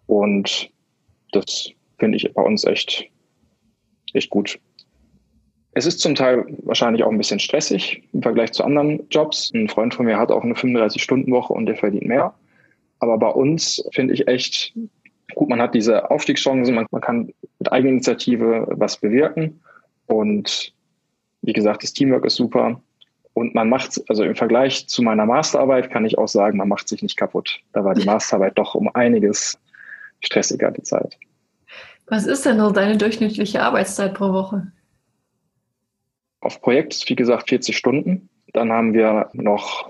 Und 0.07 0.71
das 1.33 1.71
finde 1.99 2.17
ich 2.17 2.33
bei 2.33 2.43
uns 2.43 2.65
echt, 2.65 3.09
echt 4.15 4.31
gut. 4.31 4.59
Es 5.73 5.87
ist 5.87 6.01
zum 6.01 6.15
Teil 6.15 6.45
wahrscheinlich 6.65 7.05
auch 7.05 7.11
ein 7.11 7.19
bisschen 7.19 7.39
stressig 7.39 8.03
im 8.13 8.23
Vergleich 8.23 8.53
zu 8.53 8.65
anderen 8.65 9.07
Jobs. 9.11 9.53
Ein 9.55 9.69
Freund 9.69 9.95
von 9.95 10.07
mir 10.07 10.19
hat 10.19 10.33
auch 10.33 10.43
eine 10.43 10.55
35-Stunden-Woche 10.55 11.53
und 11.53 11.67
der 11.67 11.77
verdient 11.77 12.07
mehr. 12.07 12.35
Aber 12.99 13.19
bei 13.19 13.29
uns 13.29 13.87
finde 13.93 14.15
ich 14.15 14.27
echt 14.27 14.75
gut, 15.35 15.49
man 15.49 15.61
hat 15.61 15.75
diese 15.75 16.11
Aufstiegschancen, 16.11 16.75
man, 16.75 16.87
man 16.91 17.01
kann 17.01 17.33
mit 17.59 17.71
Eigeninitiative 17.71 18.67
was 18.71 18.97
bewirken. 18.97 19.61
Und 20.07 20.73
wie 21.43 21.53
gesagt, 21.53 21.83
das 21.83 21.93
Teamwork 21.93 22.25
ist 22.25 22.37
super. 22.37 22.81
Und 23.39 23.55
man 23.55 23.69
macht, 23.69 24.03
also 24.09 24.25
im 24.25 24.35
Vergleich 24.35 24.89
zu 24.89 25.01
meiner 25.01 25.25
Masterarbeit 25.25 25.91
kann 25.91 26.05
ich 26.05 26.19
auch 26.19 26.27
sagen, 26.27 26.59
man 26.59 26.67
macht 26.67 26.89
sich 26.89 27.03
nicht 27.03 27.17
kaputt. 27.17 27.61
Da 27.73 27.85
war 27.85 27.95
die 27.95 28.05
Masterarbeit 28.05 28.59
doch 28.59 28.75
um 28.75 28.93
einiges 28.93 29.57
stressiger, 30.19 30.73
die 30.73 30.83
Zeit. 30.83 31.17
Was 32.09 32.27
ist 32.27 32.45
denn 32.45 32.59
so 32.59 32.73
deine 32.73 32.97
durchschnittliche 32.97 33.63
Arbeitszeit 33.63 34.15
pro 34.15 34.33
Woche? 34.33 34.73
Auf 36.41 36.61
Projekt 36.61 36.95
ist 36.95 37.09
wie 37.09 37.15
gesagt 37.15 37.49
40 37.49 37.77
Stunden. 37.77 38.29
Dann 38.55 38.73
haben 38.73 38.93
wir 38.93 39.31
noch 39.35 39.89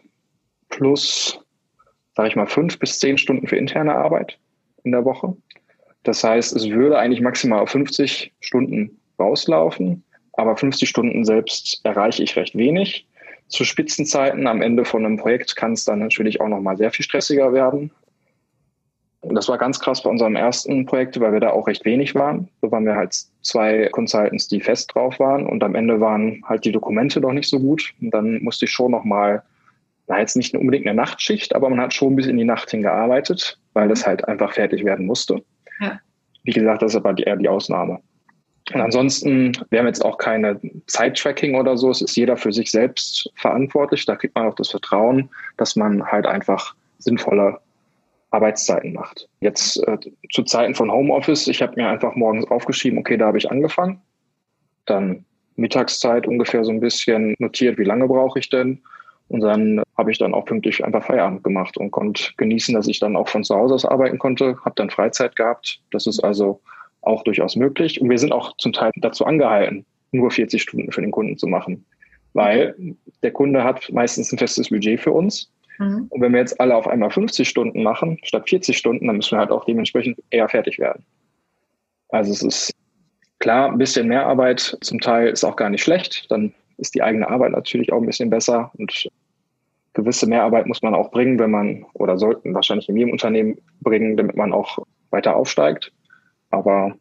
plus, 0.68 1.42
sage 2.16 2.28
ich 2.28 2.36
mal, 2.36 2.46
fünf 2.46 2.78
bis 2.78 2.98
zehn 2.98 3.16
Stunden 3.16 3.46
für 3.46 3.56
interne 3.56 3.94
Arbeit 3.94 4.38
in 4.84 4.92
der 4.92 5.06
Woche. 5.06 5.34
Das 6.02 6.22
heißt, 6.22 6.54
es 6.54 6.68
würde 6.68 6.98
eigentlich 6.98 7.22
maximal 7.22 7.60
auf 7.60 7.70
50 7.70 8.30
Stunden 8.40 9.00
rauslaufen, 9.18 10.04
aber 10.34 10.54
50 10.54 10.86
Stunden 10.86 11.24
selbst 11.24 11.80
erreiche 11.84 12.22
ich 12.22 12.36
recht 12.36 12.54
wenig 12.54 13.07
zu 13.48 13.64
Spitzenzeiten 13.64 14.46
am 14.46 14.62
Ende 14.62 14.84
von 14.84 15.04
einem 15.04 15.16
Projekt 15.16 15.56
kann 15.56 15.72
es 15.72 15.84
dann 15.84 15.98
natürlich 15.98 16.40
auch 16.40 16.48
nochmal 16.48 16.76
sehr 16.76 16.90
viel 16.90 17.04
stressiger 17.04 17.52
werden. 17.52 17.90
Das 19.22 19.48
war 19.48 19.58
ganz 19.58 19.80
krass 19.80 20.02
bei 20.02 20.10
unserem 20.10 20.36
ersten 20.36 20.86
Projekt, 20.86 21.18
weil 21.18 21.32
wir 21.32 21.40
da 21.40 21.50
auch 21.50 21.66
recht 21.66 21.84
wenig 21.84 22.14
waren. 22.14 22.48
So 22.62 22.70
waren 22.70 22.84
wir 22.86 22.94
halt 22.94 23.16
zwei 23.42 23.88
Consultants, 23.90 24.48
die 24.48 24.60
fest 24.60 24.94
drauf 24.94 25.18
waren 25.18 25.46
und 25.46 25.64
am 25.64 25.74
Ende 25.74 26.00
waren 26.00 26.42
halt 26.46 26.64
die 26.64 26.72
Dokumente 26.72 27.20
doch 27.20 27.32
nicht 27.32 27.48
so 27.48 27.58
gut. 27.58 27.94
Und 28.00 28.12
dann 28.12 28.42
musste 28.42 28.66
ich 28.66 28.70
schon 28.70 28.92
nochmal, 28.92 29.42
na 30.06 30.20
jetzt 30.20 30.36
nicht 30.36 30.54
unbedingt 30.54 30.86
eine 30.86 30.94
Nachtschicht, 30.94 31.54
aber 31.54 31.68
man 31.68 31.80
hat 31.80 31.94
schon 31.94 32.14
bis 32.14 32.26
in 32.26 32.36
die 32.36 32.44
Nacht 32.44 32.70
hingearbeitet, 32.70 33.58
weil 33.72 33.88
das 33.88 34.06
halt 34.06 34.26
einfach 34.28 34.52
fertig 34.52 34.84
werden 34.84 35.06
musste. 35.06 35.42
Ja. 35.80 36.00
Wie 36.44 36.52
gesagt, 36.52 36.82
das 36.82 36.92
ist 36.92 36.96
aber 36.96 37.18
eher 37.18 37.36
die 37.36 37.48
Ausnahme. 37.48 38.00
Und 38.74 38.80
ansonsten, 38.80 39.52
wir 39.70 39.78
haben 39.78 39.86
jetzt 39.86 40.04
auch 40.04 40.18
keine 40.18 40.60
Zeittracking 40.86 41.54
oder 41.54 41.76
so. 41.76 41.90
Es 41.90 42.02
ist 42.02 42.16
jeder 42.16 42.36
für 42.36 42.52
sich 42.52 42.70
selbst 42.70 43.30
verantwortlich. 43.36 44.04
Da 44.04 44.16
kriegt 44.16 44.34
man 44.34 44.46
auch 44.46 44.54
das 44.54 44.70
Vertrauen, 44.70 45.30
dass 45.56 45.74
man 45.74 46.04
halt 46.04 46.26
einfach 46.26 46.74
sinnvolle 46.98 47.58
Arbeitszeiten 48.30 48.92
macht. 48.92 49.26
Jetzt 49.40 49.82
äh, 49.86 49.96
zu 50.30 50.42
Zeiten 50.42 50.74
von 50.74 50.90
Homeoffice, 50.90 51.48
ich 51.48 51.62
habe 51.62 51.74
mir 51.76 51.88
einfach 51.88 52.14
morgens 52.14 52.46
aufgeschrieben, 52.50 52.98
okay, 52.98 53.16
da 53.16 53.26
habe 53.26 53.38
ich 53.38 53.50
angefangen. 53.50 54.02
Dann 54.84 55.24
Mittagszeit 55.56 56.26
ungefähr 56.26 56.64
so 56.64 56.70
ein 56.70 56.80
bisschen 56.80 57.34
notiert, 57.38 57.78
wie 57.78 57.84
lange 57.84 58.06
brauche 58.06 58.38
ich 58.38 58.50
denn. 58.50 58.82
Und 59.28 59.40
dann 59.40 59.82
habe 59.96 60.10
ich 60.10 60.18
dann 60.18 60.34
auch 60.34 60.44
pünktlich 60.44 60.84
einfach 60.84 61.04
Feierabend 61.04 61.44
gemacht 61.44 61.76
und 61.76 61.90
konnte 61.90 62.32
genießen, 62.36 62.74
dass 62.74 62.86
ich 62.86 62.98
dann 62.98 63.16
auch 63.16 63.28
von 63.28 63.44
zu 63.44 63.54
Hause 63.54 63.74
aus 63.74 63.84
arbeiten 63.84 64.18
konnte, 64.18 64.56
habe 64.64 64.74
dann 64.76 64.90
Freizeit 64.90 65.36
gehabt. 65.36 65.80
Das 65.90 66.06
ist 66.06 66.20
also 66.20 66.60
auch 67.08 67.24
durchaus 67.24 67.56
möglich. 67.56 68.00
Und 68.00 68.10
wir 68.10 68.18
sind 68.18 68.32
auch 68.32 68.56
zum 68.58 68.72
Teil 68.72 68.92
dazu 68.96 69.24
angehalten, 69.24 69.84
nur 70.12 70.30
40 70.30 70.62
Stunden 70.62 70.92
für 70.92 71.00
den 71.00 71.10
Kunden 71.10 71.36
zu 71.36 71.46
machen, 71.46 71.84
weil 72.34 72.74
der 73.22 73.32
Kunde 73.32 73.64
hat 73.64 73.90
meistens 73.92 74.32
ein 74.32 74.38
festes 74.38 74.68
Budget 74.68 75.00
für 75.00 75.12
uns. 75.12 75.50
Mhm. 75.78 76.06
Und 76.10 76.20
wenn 76.20 76.32
wir 76.32 76.40
jetzt 76.40 76.60
alle 76.60 76.76
auf 76.76 76.86
einmal 76.86 77.10
50 77.10 77.48
Stunden 77.48 77.82
machen, 77.82 78.18
statt 78.22 78.48
40 78.48 78.76
Stunden, 78.76 79.06
dann 79.06 79.16
müssen 79.16 79.32
wir 79.32 79.38
halt 79.38 79.50
auch 79.50 79.64
dementsprechend 79.64 80.18
eher 80.30 80.48
fertig 80.48 80.78
werden. 80.78 81.04
Also 82.10 82.32
es 82.32 82.42
ist 82.42 82.74
klar, 83.38 83.70
ein 83.70 83.78
bisschen 83.78 84.08
mehr 84.08 84.26
Arbeit 84.26 84.76
zum 84.80 85.00
Teil 85.00 85.28
ist 85.28 85.44
auch 85.44 85.56
gar 85.56 85.70
nicht 85.70 85.82
schlecht. 85.82 86.26
Dann 86.30 86.52
ist 86.78 86.94
die 86.94 87.02
eigene 87.02 87.28
Arbeit 87.28 87.52
natürlich 87.52 87.92
auch 87.92 88.00
ein 88.00 88.06
bisschen 88.06 88.30
besser 88.30 88.70
und 88.78 89.08
gewisse 89.94 90.28
Mehrarbeit 90.28 90.66
muss 90.66 90.82
man 90.82 90.94
auch 90.94 91.10
bringen, 91.10 91.38
wenn 91.38 91.50
man 91.50 91.84
oder 91.94 92.18
sollten 92.18 92.54
wahrscheinlich 92.54 92.88
in 92.88 92.96
jedem 92.96 93.12
Unternehmen 93.12 93.58
bringen, 93.80 94.16
damit 94.16 94.36
man 94.36 94.52
auch 94.52 94.78
weiter 95.10 95.34
aufsteigt 95.34 95.92
aber 96.50 96.94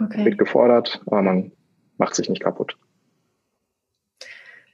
okay. 0.00 0.24
wird 0.24 0.38
gefordert, 0.38 1.00
aber 1.06 1.22
man 1.22 1.52
macht 1.98 2.14
sich 2.14 2.28
nicht 2.28 2.42
kaputt. 2.42 2.76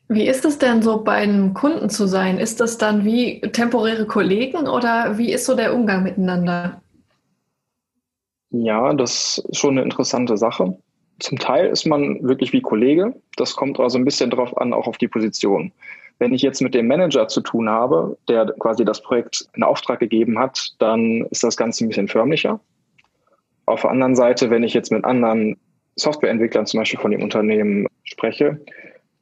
Wie 0.09 0.27
ist 0.27 0.45
es 0.45 0.59
denn 0.59 0.83
so 0.83 1.03
bei 1.03 1.15
einem 1.15 1.55
Kunden 1.55 1.89
zu 1.89 2.07
sein? 2.07 2.39
Ist 2.39 2.61
das 2.61 2.77
dann 2.77 3.05
wie 3.05 3.41
temporäre 3.41 4.07
Kollegen 4.07 4.69
oder 4.69 5.17
wie 5.17 5.33
ist 5.33 5.47
so 5.47 5.55
der 5.55 5.75
Umgang 5.75 6.03
miteinander? 6.03 6.83
Ja, 8.51 8.93
das 8.93 9.43
ist 9.49 9.59
schon 9.59 9.73
eine 9.73 9.83
interessante 9.83 10.37
Sache. 10.37 10.77
Zum 11.21 11.39
Teil 11.39 11.67
ist 11.67 11.87
man 11.87 12.23
wirklich 12.23 12.53
wie 12.53 12.61
Kollege. 12.61 13.15
Das 13.37 13.57
kommt 13.57 13.81
also 13.81 13.99
ein 13.99 14.05
bisschen 14.05 14.31
drauf 14.31 14.57
an, 14.59 14.73
auch 14.73 14.87
auf 14.87 14.99
die 14.99 15.09
Position. 15.09 15.73
Wenn 16.19 16.33
ich 16.33 16.43
jetzt 16.43 16.61
mit 16.61 16.75
dem 16.75 16.87
Manager 16.87 17.27
zu 17.27 17.41
tun 17.41 17.69
habe, 17.69 18.17
der 18.29 18.47
quasi 18.59 18.85
das 18.85 19.03
Projekt 19.03 19.49
in 19.55 19.63
Auftrag 19.63 19.99
gegeben 20.01 20.39
hat, 20.39 20.75
dann 20.79 21.27
ist 21.31 21.43
das 21.43 21.57
Ganze 21.57 21.85
ein 21.85 21.89
bisschen 21.89 22.09
förmlicher. 22.09 22.61
Auf 23.67 23.83
der 23.83 23.91
anderen 23.91 24.17
Seite, 24.17 24.51
wenn 24.51 24.63
ich 24.63 24.75
jetzt 24.75 24.93
mit 24.93 25.05
anderen 25.05 25.57
Softwareentwicklern 25.97 26.67
zum 26.67 26.81
Beispiel 26.81 27.01
von 27.01 27.11
dem 27.11 27.23
Unternehmen 27.23 27.87
spreche, 28.03 28.61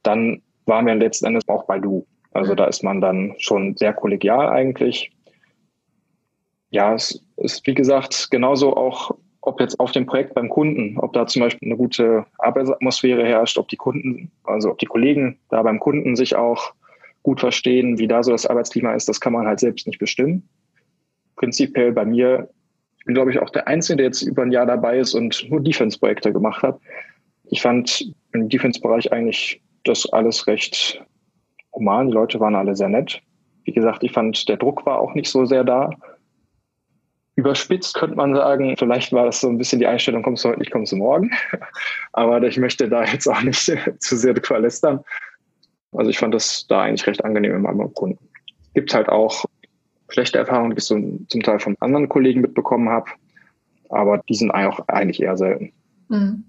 dann 0.01 0.41
waren 0.65 0.85
wir 0.85 0.95
letzten 0.95 1.27
Endes 1.27 1.47
auch 1.47 1.65
bei 1.65 1.79
Du. 1.79 2.05
Also 2.31 2.55
da 2.55 2.65
ist 2.65 2.83
man 2.83 2.99
dann 2.99 3.35
schon 3.37 3.77
sehr 3.77 3.93
kollegial 3.93 4.49
eigentlich. 4.49 5.11
Ja, 6.71 6.93
es 6.93 7.23
ist 7.37 7.65
wie 7.67 7.75
gesagt 7.75 8.31
genauso 8.31 8.75
auch 8.75 9.15
ob 9.45 9.59
jetzt 9.59 9.79
auf 9.79 9.91
dem 9.91 10.05
Projekt 10.05 10.33
beim 10.33 10.49
Kunden, 10.49 10.97
ob 10.97 11.13
da 11.13 11.27
zum 11.27 11.41
Beispiel 11.41 11.67
eine 11.67 11.77
gute 11.77 12.25
Arbeitsatmosphäre 12.37 13.25
herrscht, 13.25 13.57
ob 13.57 13.67
die 13.67 13.75
Kunden, 13.75 14.31
also 14.43 14.71
ob 14.71 14.79
die 14.79 14.85
Kollegen 14.85 15.37
da 15.49 15.61
beim 15.61 15.79
Kunden 15.79 16.15
sich 16.15 16.35
auch 16.35 16.73
gut 17.23 17.41
verstehen, 17.41 17.97
wie 17.99 18.07
da 18.07 18.23
so 18.23 18.31
das 18.31 18.45
Arbeitsklima 18.45 18.93
ist, 18.93 19.09
das 19.09 19.19
kann 19.19 19.33
man 19.33 19.45
halt 19.45 19.59
selbst 19.59 19.85
nicht 19.85 19.99
bestimmen. 19.99 20.47
Prinzipiell 21.35 21.91
bei 21.91 22.05
mir, 22.05 22.49
ich 23.03 23.05
bin 23.05 23.15
glaube 23.15 23.31
ich 23.31 23.39
auch 23.39 23.49
der 23.49 23.67
Einzige, 23.67 23.97
der 23.97 24.05
jetzt 24.05 24.21
über 24.21 24.43
ein 24.43 24.51
Jahr 24.53 24.65
dabei 24.65 24.97
ist 24.97 25.13
und 25.13 25.45
nur 25.49 25.59
Defense-Projekte 25.59 26.31
gemacht 26.31 26.63
hat. 26.63 26.79
Ich 27.49 27.61
fand 27.61 28.13
im 28.31 28.47
Defense-Bereich 28.47 29.11
eigentlich 29.11 29.61
das 29.83 30.05
alles 30.13 30.47
recht 30.47 31.03
human. 31.73 32.07
Die 32.07 32.13
Leute 32.13 32.39
waren 32.39 32.55
alle 32.55 32.77
sehr 32.77 32.87
nett. 32.87 33.21
Wie 33.65 33.73
gesagt, 33.73 34.03
ich 34.05 34.13
fand, 34.13 34.47
der 34.47 34.55
Druck 34.55 34.85
war 34.85 35.01
auch 35.01 35.15
nicht 35.15 35.29
so 35.29 35.43
sehr 35.43 35.65
da. 35.65 35.89
Überspitzt 37.35 37.95
könnte 37.95 38.15
man 38.15 38.35
sagen, 38.35 38.77
vielleicht 38.77 39.11
war 39.11 39.25
das 39.25 39.41
so 39.41 39.49
ein 39.49 39.57
bisschen 39.57 39.79
die 39.79 39.87
Einstellung, 39.87 40.23
kommst 40.23 40.45
du 40.45 40.49
heute 40.49 40.59
nicht, 40.59 40.71
kommst 40.71 40.93
du 40.93 40.95
morgen. 40.95 41.29
Aber 42.13 42.41
ich 42.41 42.57
möchte 42.57 42.87
da 42.87 43.03
jetzt 43.03 43.27
auch 43.27 43.41
nicht 43.41 43.59
zu 43.99 44.15
sehr 44.15 44.33
verlästern. 44.41 45.01
Also 45.91 46.09
ich 46.09 46.19
fand 46.19 46.33
das 46.33 46.67
da 46.67 46.83
eigentlich 46.83 47.05
recht 47.05 47.25
angenehm 47.25 47.53
in 47.53 47.63
meinem 47.63 47.93
Kunden. 47.93 48.29
Gibt 48.73 48.93
halt 48.93 49.09
auch 49.09 49.43
schlechte 50.13 50.37
Erfahrungen, 50.37 50.71
die 50.71 50.77
ich 50.77 50.83
so 50.85 50.97
zum 51.27 51.43
Teil 51.43 51.59
von 51.59 51.75
anderen 51.79 52.09
Kollegen 52.09 52.41
mitbekommen 52.41 52.89
habe. 52.89 53.09
Aber 53.89 54.19
die 54.29 54.35
sind 54.35 54.51
auch 54.51 54.79
eigentlich 54.87 55.21
eher 55.21 55.37
selten. 55.37 55.71
Mhm. 56.09 56.43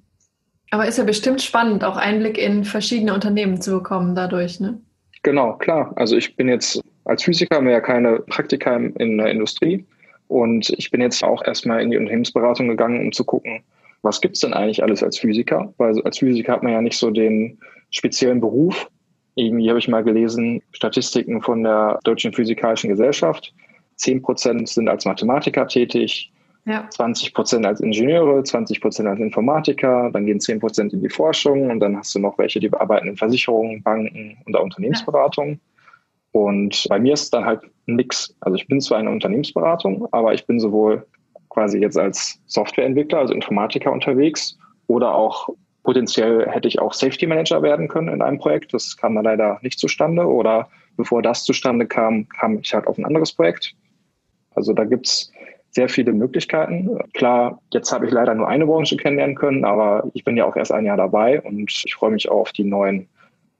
Aber 0.71 0.87
ist 0.87 0.99
ja 0.99 1.05
bestimmt 1.05 1.43
spannend, 1.43 1.85
auch 1.85 1.97
Einblick 1.97 2.39
in 2.39 2.65
verschiedene 2.65 3.15
Unternehmen 3.15 3.61
zu 3.61 3.73
bekommen 3.73 4.15
dadurch, 4.15 4.61
ne? 4.61 4.81
Genau, 5.23 5.55
klar. 5.55 5.93
Also 5.97 6.17
ich 6.17 6.37
bin 6.37 6.49
jetzt 6.49 6.81
als 7.05 7.23
Physiker 7.23 7.61
mehr 7.61 7.81
keine 7.81 8.21
Praktika 8.21 8.77
in 8.77 9.19
der 9.19 9.31
Industrie, 9.31 9.85
und 10.29 10.71
ich 10.71 10.91
bin 10.91 11.01
jetzt 11.01 11.23
auch 11.23 11.45
erstmal 11.45 11.83
in 11.83 11.91
die 11.91 11.97
Unternehmensberatung 11.97 12.69
gegangen, 12.69 13.01
um 13.01 13.13
zu 13.13 13.25
gucken, 13.25 13.63
was 14.03 14.21
gibt's 14.21 14.41
denn 14.41 14.53
eigentlich 14.53 14.83
alles 14.83 15.03
als 15.03 15.19
Physiker? 15.19 15.73
Weil 15.79 16.01
als 16.03 16.19
Physiker 16.19 16.53
hat 16.53 16.63
man 16.63 16.73
ja 16.73 16.83
nicht 16.83 16.99
so 16.99 17.11
den 17.11 17.59
speziellen 17.91 18.41
Beruf. 18.41 18.91
Irgendwie 19.35 19.69
habe 19.69 19.79
ich 19.79 19.89
mal 19.89 20.05
gelesen, 20.05 20.63
Statistiken 20.73 21.43
von 21.43 21.63
der 21.63 21.99
Deutschen 22.05 22.33
Physikalischen 22.33 22.91
Gesellschaft. 22.91 23.53
Zehn 23.97 24.23
Prozent 24.23 24.69
sind 24.69 24.89
als 24.89 25.05
Mathematiker 25.05 25.67
tätig, 25.67 26.33
ja. 26.67 26.89
20 26.89 27.35
Prozent 27.35 27.67
als 27.67 27.81
Ingenieure, 27.81 28.43
20 28.43 28.81
Prozent 28.81 29.09
als 29.09 29.21
Informatiker, 29.21 30.11
dann 30.11 30.25
gehen 30.25 30.41
10 30.41 30.61
Prozent 30.61 30.93
in 30.95 31.03
die 31.03 31.11
Forschung 31.11 31.71
und 31.71 31.81
dann 31.81 31.97
hast 31.97 32.15
du 32.15 32.19
noch 32.19 32.39
welche, 32.39 32.59
die 32.59 32.73
arbeiten 32.73 33.09
in 33.09 33.17
Versicherungen, 33.17 33.83
Banken 33.83 34.39
und 34.47 34.53
der 34.53 34.63
Unternehmensberatung. 34.63 35.51
Ja. 35.51 35.59
Und 36.33 36.87
bei 36.89 36.99
mir 36.99 37.13
ist 37.13 37.23
es 37.25 37.31
dann 37.31 37.45
halt 37.45 37.63
ein 37.87 37.97
Mix. 37.97 38.35
Also 38.41 38.57
ich 38.57 38.67
bin 38.67 38.81
zwar 38.81 38.99
eine 38.99 39.11
Unternehmensberatung, 39.11 40.09
aber 40.11 40.33
ich 40.35 40.47
bin 40.47 40.59
sowohl 40.59 41.07
quasi 41.51 41.79
jetzt 41.79 41.99
als 41.99 42.41
Softwareentwickler, 42.47 43.19
also 43.19 43.35
Informatiker 43.35 43.93
unterwegs 43.93 44.59
oder 44.87 45.15
auch 45.15 45.49
potenziell 45.85 46.49
hätte 46.49 46.67
ich 46.67 46.81
auch 46.81 46.93
Safety 46.93 47.27
Manager 47.27 47.63
werden 47.63 47.87
können 47.87 48.09
in 48.09 48.23
einem 48.23 48.39
Projekt. 48.39 48.75
Das 48.75 48.97
kam 48.97 49.15
da 49.15 49.21
leider 49.21 49.59
nicht 49.63 49.79
zustande 49.79 50.27
oder 50.27 50.69
bevor 50.97 51.23
das 51.23 51.45
zustande 51.45 51.87
kam, 51.87 52.29
kam 52.29 52.59
ich 52.59 52.75
halt 52.75 52.87
auf 52.89 52.99
ein 52.99 53.05
anderes 53.05 53.33
Projekt. 53.33 53.75
Also 54.55 54.73
da 54.73 54.85
gibt's 54.85 55.31
sehr 55.71 55.89
viele 55.89 56.13
Möglichkeiten. 56.13 56.99
Klar, 57.13 57.61
jetzt 57.73 57.93
habe 57.93 58.07
ich 58.07 58.13
leider 58.13 58.35
nur 58.35 58.49
eine 58.49 58.67
Branche 58.67 58.97
kennenlernen 58.97 59.37
können, 59.37 59.65
aber 59.65 60.09
ich 60.15 60.25
bin 60.25 60.37
ja 60.37 60.47
auch 60.47 60.57
erst 60.57 60.73
ein 60.73 60.85
Jahr 60.85 60.97
dabei 60.97 61.41
und 61.43 61.71
ich 61.85 61.95
freue 61.95 62.13
mich 62.13 62.29
auch 62.29 62.41
auf 62.41 62.53
die 62.53 62.65
neuen 62.65 63.09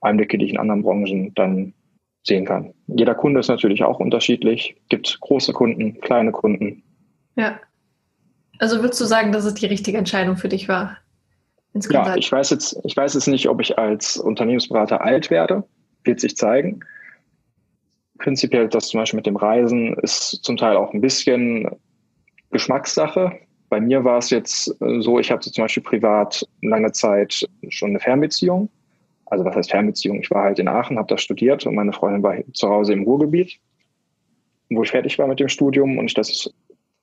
Einblicke, 0.01 0.37
die 0.37 0.45
ich 0.45 0.51
in 0.51 0.59
anderen 0.59 0.81
Branchen 0.81 1.33
dann 1.35 1.73
sehen 2.23 2.45
kann. 2.45 2.73
Jeder 2.87 3.15
Kunde 3.15 3.41
ist 3.41 3.49
natürlich 3.49 3.83
auch 3.83 3.99
unterschiedlich. 3.99 4.75
Es 4.83 4.89
gibt 4.89 5.19
große 5.19 5.53
Kunden, 5.53 5.99
kleine 6.01 6.31
Kunden. 6.31 6.83
Ja. 7.35 7.59
Also 8.57 8.81
würdest 8.81 9.01
du 9.01 9.05
sagen, 9.05 9.31
dass 9.31 9.45
es 9.45 9.53
die 9.53 9.65
richtige 9.65 9.97
Entscheidung 9.97 10.37
für 10.37 10.47
dich 10.47 10.69
war? 10.69 10.97
Ja, 11.89 12.15
ich 12.15 12.31
weiß 12.31 12.51
jetzt, 12.51 12.79
ich 12.83 12.95
weiß 12.95 13.15
jetzt 13.15 13.27
nicht, 13.27 13.49
ob 13.49 13.59
ich 13.61 13.77
als 13.77 14.17
Unternehmensberater 14.17 15.01
alt 15.01 15.29
werde. 15.29 15.63
Wird 16.03 16.19
sich 16.19 16.37
zeigen. 16.37 16.79
Prinzipiell 18.17 18.69
das 18.69 18.87
zum 18.87 19.01
Beispiel 19.01 19.17
mit 19.17 19.25
dem 19.25 19.35
Reisen 19.35 19.95
ist 19.95 20.39
zum 20.43 20.55
Teil 20.55 20.77
auch 20.77 20.93
ein 20.93 21.01
bisschen 21.01 21.69
Geschmackssache. 22.51 23.37
Bei 23.69 23.81
mir 23.81 24.03
war 24.05 24.19
es 24.19 24.29
jetzt 24.29 24.73
so, 24.99 25.19
ich 25.19 25.31
hatte 25.31 25.51
zum 25.51 25.65
Beispiel 25.65 25.83
privat 25.83 26.47
lange 26.61 26.91
Zeit 26.93 27.45
schon 27.69 27.89
eine 27.89 27.99
Fernbeziehung 27.99 28.69
also 29.25 29.43
was 29.43 29.55
heißt 29.55 29.71
Fernbeziehung? 29.71 30.19
Ich 30.19 30.31
war 30.31 30.43
halt 30.43 30.59
in 30.59 30.67
Aachen, 30.67 30.97
habe 30.97 31.07
da 31.07 31.17
studiert 31.17 31.65
und 31.65 31.75
meine 31.75 31.93
Freundin 31.93 32.23
war 32.23 32.35
zu 32.53 32.69
Hause 32.69 32.93
im 32.93 33.03
Ruhrgebiet, 33.03 33.59
wo 34.69 34.83
ich 34.83 34.91
fertig 34.91 35.17
war 35.17 35.27
mit 35.27 35.39
dem 35.39 35.49
Studium 35.49 35.97
und 35.97 36.05
ich 36.05 36.13
das, 36.13 36.49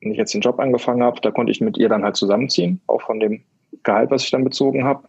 wenn 0.01 0.13
ich 0.13 0.19
jetzt 0.19 0.35
den 0.35 0.41
Job 0.41 0.59
angefangen 0.59 1.03
habe, 1.03 1.21
da 1.21 1.31
konnte 1.31 1.53
ich 1.53 1.61
mit 1.61 1.77
ihr 1.79 1.89
dann 1.89 2.05
halt 2.05 2.17
zusammenziehen, 2.17 2.81
auch 2.87 3.03
von 3.03 3.21
dem 3.21 3.43
Gehalt, 3.83 4.11
was 4.11 4.25
ich 4.25 4.31
dann 4.31 4.45
bezogen 4.45 4.85
habe. 4.85 5.05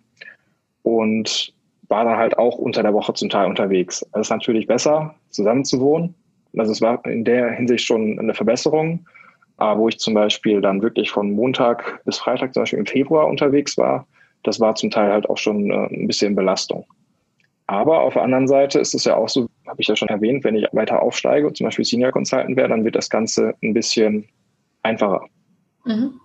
Und 0.83 1.53
war 1.87 2.05
dann 2.05 2.17
halt 2.17 2.37
auch 2.37 2.57
unter 2.57 2.83
der 2.83 2.93
Woche 2.93 3.13
zum 3.13 3.29
Teil 3.29 3.47
unterwegs. 3.47 4.05
Das 4.13 4.27
ist 4.27 4.31
natürlich 4.31 4.67
besser, 4.67 5.15
zusammen 5.29 5.65
zu 5.65 5.79
wohnen. 5.79 6.15
Also 6.57 6.71
es 6.71 6.81
war 6.81 7.03
in 7.05 7.23
der 7.23 7.51
Hinsicht 7.51 7.85
schon 7.85 8.19
eine 8.19 8.33
Verbesserung. 8.33 9.05
Aber 9.57 9.79
wo 9.79 9.87
ich 9.87 9.99
zum 9.99 10.13
Beispiel 10.13 10.61
dann 10.61 10.81
wirklich 10.81 11.11
von 11.11 11.31
Montag 11.31 12.03
bis 12.05 12.17
Freitag 12.17 12.53
zum 12.53 12.63
Beispiel 12.63 12.79
im 12.79 12.85
Februar 12.85 13.27
unterwegs 13.27 13.77
war, 13.77 14.07
das 14.43 14.59
war 14.59 14.75
zum 14.75 14.89
Teil 14.89 15.11
halt 15.11 15.29
auch 15.29 15.37
schon 15.37 15.71
äh, 15.71 15.87
ein 15.93 16.07
bisschen 16.07 16.35
Belastung. 16.35 16.85
Aber 17.67 18.01
auf 18.01 18.13
der 18.13 18.23
anderen 18.23 18.47
Seite 18.47 18.79
ist 18.79 18.93
es 18.93 19.05
ja 19.05 19.15
auch 19.15 19.29
so, 19.29 19.47
habe 19.67 19.81
ich 19.81 19.87
ja 19.87 19.95
schon 19.95 20.09
erwähnt, 20.09 20.43
wenn 20.43 20.55
ich 20.55 20.67
weiter 20.73 21.01
aufsteige 21.01 21.47
und 21.47 21.55
zum 21.55 21.65
Beispiel 21.65 21.85
Senior 21.85 22.11
Consultant 22.11 22.57
wäre, 22.57 22.67
dann 22.67 22.83
wird 22.83 22.95
das 22.95 23.09
Ganze 23.09 23.53
ein 23.63 23.73
bisschen 23.73 24.27
einfacher. 24.81 25.25
Mhm. 25.85 26.19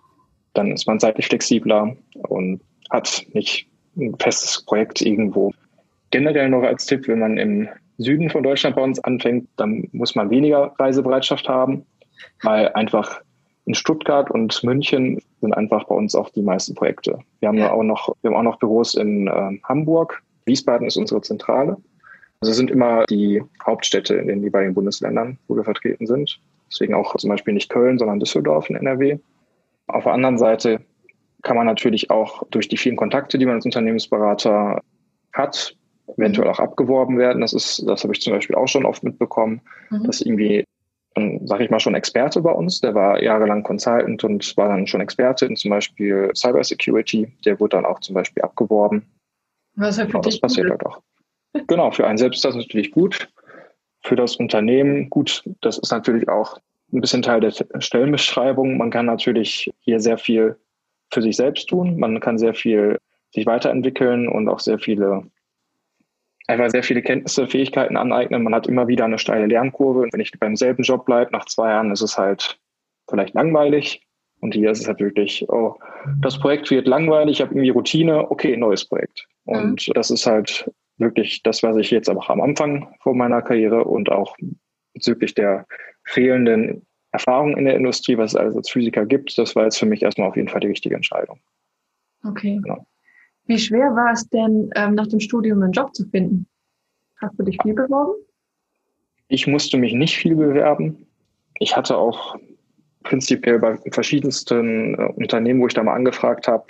Dann 0.59 0.73
ist 0.73 0.89
man 0.89 0.99
zeitlich 0.99 1.29
flexibler 1.29 1.95
und 2.15 2.61
hat 2.91 3.25
nicht 3.33 3.69
ein 3.97 4.17
festes 4.19 4.65
Projekt 4.65 5.01
irgendwo. 5.01 5.53
Generell 6.11 6.49
noch 6.49 6.65
als 6.65 6.85
Tipp, 6.85 7.07
wenn 7.07 7.21
man 7.21 7.39
im 7.39 7.69
Süden 7.99 8.29
von 8.29 8.43
Deutschland 8.43 8.75
bei 8.75 8.83
uns 8.83 8.99
anfängt, 8.99 9.49
dann 9.57 9.89
muss 9.93 10.17
man 10.17 10.31
weniger 10.31 10.75
Reisebereitschaft 10.77 11.49
haben, 11.49 11.87
weil 12.43 12.71
einfach 12.71 13.21
in 13.67 13.75
Stuttgart 13.75 14.33
und 14.33 14.65
München 14.65 15.21
sind 15.41 15.53
einfach 15.53 15.85
bei 15.85 15.95
uns 15.95 16.17
auch 16.17 16.31
die 16.31 16.43
meisten 16.43 16.75
Projekte. 16.75 17.21
Wir 17.39 17.51
haben 17.51 17.59
ja 17.59 17.71
auch 17.71 17.85
noch, 17.85 18.17
wir 18.23 18.31
haben 18.31 18.39
auch 18.39 18.51
noch 18.51 18.59
Büros 18.59 18.97
in 18.97 19.29
äh, 19.29 19.61
Hamburg, 19.63 20.25
Wiesbaden 20.45 20.89
ist 20.89 20.97
unsere 20.97 21.21
Zentrale. 21.21 21.77
Also 22.41 22.53
sind 22.53 22.71
immer 22.71 23.05
die 23.05 23.45
Hauptstädte 23.65 24.15
in 24.17 24.27
den 24.27 24.43
jeweiligen 24.43 24.75
Bundesländern, 24.75 25.39
wo 25.47 25.55
wir 25.55 25.63
vertreten 25.63 26.09
sind. 26.09 26.41
Deswegen 26.69 26.95
auch 26.95 27.15
zum 27.15 27.31
Beispiel 27.31 27.55
nicht 27.55 27.71
Köln, 27.71 27.99
sondern 27.99 28.19
Düsseldorf 28.19 28.69
in 28.71 28.77
NRW. 28.77 29.19
Auf 29.89 30.05
der 30.05 30.13
anderen 30.13 30.39
Seite 30.39 30.81
kann 31.43 31.57
man 31.57 31.67
natürlich 31.67 32.11
auch 32.11 32.43
durch 32.51 32.69
die 32.69 32.77
vielen 32.77 32.97
Kontakte, 32.97 33.39
die 33.39 33.47
man 33.47 33.57
als 33.57 33.65
Unternehmensberater 33.65 34.81
hat, 35.33 35.77
eventuell 36.17 36.49
auch 36.49 36.59
abgeworben 36.59 37.19
werden. 37.19 37.41
Das 37.41 37.53
ist, 37.53 37.87
das 37.87 38.03
habe 38.03 38.13
ich 38.13 38.21
zum 38.21 38.33
Beispiel 38.33 38.57
auch 38.57 38.69
schon 38.69 38.87
oft 38.87 39.03
mitbekommen, 39.03 39.61
mhm. 39.91 40.05
dass 40.05 40.21
irgendwie, 40.21 40.65
sage 41.45 41.65
ich 41.65 41.71
mal, 41.71 41.81
schon 41.81 41.95
Experte 41.95 42.41
bei 42.41 42.53
uns, 42.53 42.81
der 42.81 42.95
war 42.95 43.23
jahrelang 43.23 43.63
Consultant 43.63 44.25
und 44.25 44.57
war 44.57 44.69
dann 44.69 44.87
schon 44.87 45.01
Experte 45.01 45.47
in 45.47 45.57
zum 45.57 45.71
Beispiel 45.71 46.31
Cybersecurity, 46.35 47.33
der 47.45 47.61
wurde 47.61 47.77
dann 47.77 47.87
auch 47.87 48.01
zum 48.01 48.15
Beispiel 48.15 48.43
abgeworben 48.43 49.05
was 49.79 49.99
halt 49.99 50.09
genau, 50.11 50.21
das 50.21 50.41
passiert 50.41 50.71
halt 50.71 50.85
auch. 50.85 51.01
Genau, 51.67 51.91
für 51.91 52.07
einen 52.07 52.19
selbst 52.19 52.39
ist 52.39 52.45
das 52.45 52.57
natürlich 52.57 52.91
gut. 52.91 53.29
Für 54.03 54.17
das 54.17 54.37
Unternehmen 54.37 55.09
gut. 55.09 55.45
Das 55.61 55.79
ist 55.79 55.91
natürlich 55.91 56.29
auch 56.29 56.59
ein 56.93 57.01
bisschen 57.01 57.23
Teil 57.23 57.41
der 57.41 57.53
Stellenbeschreibung. 57.79 58.77
Man 58.77 58.91
kann 58.91 59.07
natürlich 59.07 59.71
hier 59.81 60.01
sehr 60.01 60.19
viel 60.19 60.57
für 61.13 61.23
sich 61.23 61.37
selbst 61.37 61.69
tun. 61.69 61.99
Man 61.99 62.21
kann 62.21 62.39
sehr 62.39 62.55
viel 62.55 62.99
sich 63.31 63.47
weiterentwickeln 63.47 64.29
und 64.29 64.49
auch 64.49 64.61
sehr 64.61 64.79
viele, 64.79 65.25
einfach 66.47 66.71
sehr 66.71 66.83
viele 66.83 67.03
Kenntnisse, 67.03 67.47
Fähigkeiten 67.47 67.97
aneignen. 67.97 68.43
Man 68.43 68.55
hat 68.55 68.67
immer 68.67 68.89
wieder 68.89 69.05
eine 69.05 69.19
steile 69.19 69.47
Lernkurve. 69.47 70.01
Und 70.01 70.13
wenn 70.13 70.21
ich 70.21 70.33
beim 70.39 70.57
selben 70.57 70.83
Job 70.83 71.05
bleibe, 71.05 71.33
nach 71.33 71.45
zwei 71.45 71.71
Jahren 71.71 71.91
ist 71.91 72.03
es 72.03 72.17
halt 72.17 72.59
vielleicht 73.09 73.35
langweilig. 73.35 74.03
Und 74.41 74.55
hier 74.55 74.71
ist 74.71 74.81
es 74.81 74.89
halt 74.89 75.01
wirklich, 75.01 75.49
oh, 75.49 75.75
das 76.21 76.39
Projekt 76.39 76.71
wird 76.71 76.87
langweilig, 76.87 77.37
ich 77.37 77.41
habe 77.41 77.53
irgendwie 77.53 77.71
Routine, 77.71 78.31
okay, 78.31 78.57
neues 78.57 78.85
Projekt. 78.85 79.27
Und 79.45 79.89
mhm. 79.89 79.93
das 79.95 80.11
ist 80.11 80.27
halt 80.27 80.71
wirklich 80.97 81.43
das, 81.43 81.63
was 81.63 81.77
ich 81.77 81.91
jetzt 81.91 82.09
auch 82.09 82.29
am 82.29 82.41
Anfang 82.41 82.95
von 83.01 83.17
meiner 83.17 83.43
Karriere 83.43 83.85
und 83.85 84.11
auch 84.11 84.37
bezüglich 84.95 85.35
der 85.35 85.67
fehlenden 86.09 86.87
Erfahrung 87.13 87.57
in 87.57 87.65
der 87.65 87.77
Industrie, 87.77 88.17
was 88.19 88.33
es 88.33 88.37
alles 88.37 88.57
als 88.57 88.71
Physiker 88.71 89.07
gibt, 89.07 89.37
das 89.39 89.57
war 89.57 89.65
jetzt 89.65 89.79
für 89.79 89.87
mich 89.87 90.03
erstmal 90.03 90.29
auf 90.29 90.37
jeden 90.37 90.49
Fall 90.49 90.61
die 90.61 90.69
richtige 90.69 90.95
Entscheidung. 90.95 91.39
Okay. 92.25 92.61
Genau. 92.63 92.87
Wie 93.47 93.59
schwer 93.59 93.95
war 93.95 94.13
es 94.13 94.29
denn, 94.29 94.71
ähm, 94.75 94.95
nach 94.95 95.07
dem 95.07 95.21
Studium 95.21 95.63
einen 95.63 95.73
Job 95.73 95.95
zu 95.95 96.07
finden? 96.09 96.47
Hast 97.21 97.39
du 97.39 97.45
dich 97.45 97.59
viel 97.63 97.75
beworben? 97.75 98.13
Ich 99.29 99.47
musste 99.47 99.79
mich 99.79 99.95
nicht 99.95 100.17
viel 100.17 100.35
bewerben. 100.35 101.07
Ich 101.59 101.77
hatte 101.77 101.97
auch 101.97 102.37
prinzipiell 103.03 103.59
bei 103.59 103.77
verschiedensten 103.91 104.95
äh, 104.95 105.13
Unternehmen, 105.17 105.61
wo 105.61 105.67
ich 105.67 105.75
da 105.75 105.83
mal 105.83 105.95
angefragt 105.95 106.47
habe, 106.47 106.67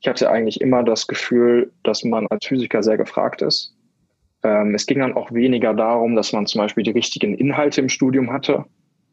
ich 0.00 0.08
hatte 0.08 0.30
eigentlich 0.30 0.60
immer 0.60 0.84
das 0.84 1.06
Gefühl, 1.06 1.72
dass 1.82 2.04
man 2.04 2.26
als 2.28 2.46
Physiker 2.46 2.82
sehr 2.82 2.96
gefragt 2.96 3.42
ist. 3.42 3.74
Ähm, 4.44 4.74
es 4.74 4.86
ging 4.86 5.00
dann 5.00 5.14
auch 5.14 5.32
weniger 5.32 5.74
darum, 5.74 6.14
dass 6.14 6.32
man 6.32 6.46
zum 6.46 6.60
Beispiel 6.60 6.84
die 6.84 6.92
richtigen 6.92 7.34
Inhalte 7.34 7.80
im 7.80 7.88
Studium 7.88 8.32
hatte, 8.32 8.64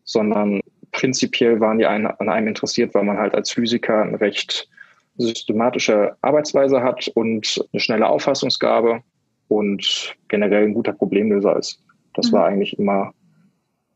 sondern 0.05 0.61
prinzipiell 0.91 1.59
waren 1.59 1.79
die 1.79 1.85
an 1.85 2.07
einem 2.07 2.47
interessiert, 2.47 2.93
weil 2.93 3.03
man 3.03 3.17
halt 3.17 3.35
als 3.35 3.51
Physiker 3.51 4.01
eine 4.01 4.21
recht 4.21 4.69
systematische 5.17 6.15
Arbeitsweise 6.21 6.81
hat 6.81 7.09
und 7.15 7.63
eine 7.73 7.79
schnelle 7.79 8.07
Auffassungsgabe 8.07 9.01
und 9.47 10.15
generell 10.27 10.63
ein 10.63 10.73
guter 10.73 10.93
Problemlöser 10.93 11.57
ist. 11.57 11.83
Das 12.13 12.31
mhm. 12.31 12.33
war 12.33 12.45
eigentlich 12.45 12.77
immer 12.79 13.13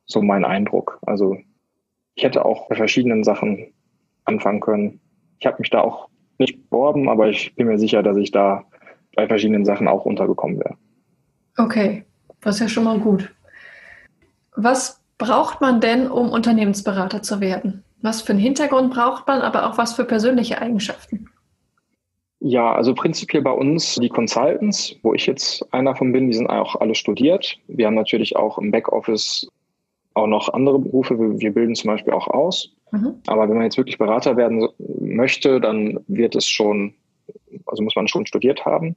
so 0.05 0.21
mein 0.21 0.45
Eindruck. 0.45 0.99
Also 1.03 1.37
ich 2.15 2.23
hätte 2.23 2.43
auch 2.43 2.67
bei 2.67 2.75
verschiedenen 2.75 3.23
Sachen 3.23 3.73
anfangen 4.25 4.59
können. 4.59 4.99
Ich 5.39 5.45
habe 5.45 5.57
mich 5.59 5.69
da 5.69 5.81
auch 5.81 6.09
nicht 6.37 6.69
beworben, 6.69 7.09
aber 7.09 7.29
ich 7.29 7.55
bin 7.55 7.67
mir 7.67 7.79
sicher, 7.79 8.03
dass 8.03 8.17
ich 8.17 8.31
da 8.31 8.65
bei 9.15 9.27
verschiedenen 9.27 9.65
Sachen 9.65 9.87
auch 9.87 10.05
untergekommen 10.05 10.59
wäre. 10.59 10.75
Okay, 11.57 12.05
das 12.41 12.55
ist 12.55 12.61
ja 12.61 12.67
schon 12.69 12.85
mal 12.85 12.99
gut. 12.99 13.33
Was 14.55 15.01
braucht 15.19 15.61
man 15.61 15.79
denn, 15.79 16.09
um 16.09 16.31
Unternehmensberater 16.31 17.21
zu 17.21 17.39
werden? 17.39 17.83
Was 18.01 18.23
für 18.23 18.31
einen 18.31 18.39
Hintergrund 18.39 18.91
braucht 18.91 19.27
man, 19.27 19.41
aber 19.41 19.69
auch 19.69 19.77
was 19.77 19.93
für 19.93 20.05
persönliche 20.05 20.59
Eigenschaften? 20.59 21.29
Ja, 22.39 22.73
also 22.73 22.95
prinzipiell 22.95 23.43
bei 23.43 23.51
uns 23.51 23.95
die 23.95 24.07
Consultants, 24.07 24.95
wo 25.03 25.13
ich 25.13 25.25
jetzt 25.25 25.71
einer 25.73 25.95
von 25.95 26.13
bin, 26.13 26.27
die 26.27 26.33
sind 26.33 26.47
auch 26.47 26.77
alle 26.77 26.95
studiert. 26.95 27.57
Wir 27.67 27.85
haben 27.85 27.95
natürlich 27.95 28.37
auch 28.37 28.57
im 28.57 28.71
Backoffice 28.71 29.47
auch 30.13 30.27
noch 30.27 30.47
andere 30.53 30.79
Berufe. 30.79 31.17
Wir 31.19 31.53
bilden 31.53 31.75
zum 31.75 31.89
Beispiel 31.89 32.13
auch 32.13 32.27
aus. 32.27 32.71
Mhm. 32.91 33.21
Aber 33.27 33.49
wenn 33.49 33.55
man 33.55 33.65
jetzt 33.65 33.77
wirklich 33.77 33.97
Berater 33.97 34.37
werden 34.37 34.69
möchte, 34.77 35.59
dann 35.59 35.99
wird 36.07 36.35
es 36.35 36.47
schon, 36.47 36.93
also 37.65 37.83
muss 37.83 37.95
man 37.97 38.07
schon 38.07 38.25
studiert 38.25 38.65
haben. 38.65 38.95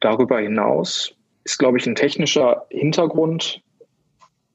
Darüber 0.00 0.40
hinaus 0.40 1.14
ist, 1.44 1.58
glaube 1.58 1.78
ich, 1.78 1.86
ein 1.86 1.94
technischer 1.94 2.66
Hintergrund 2.70 3.62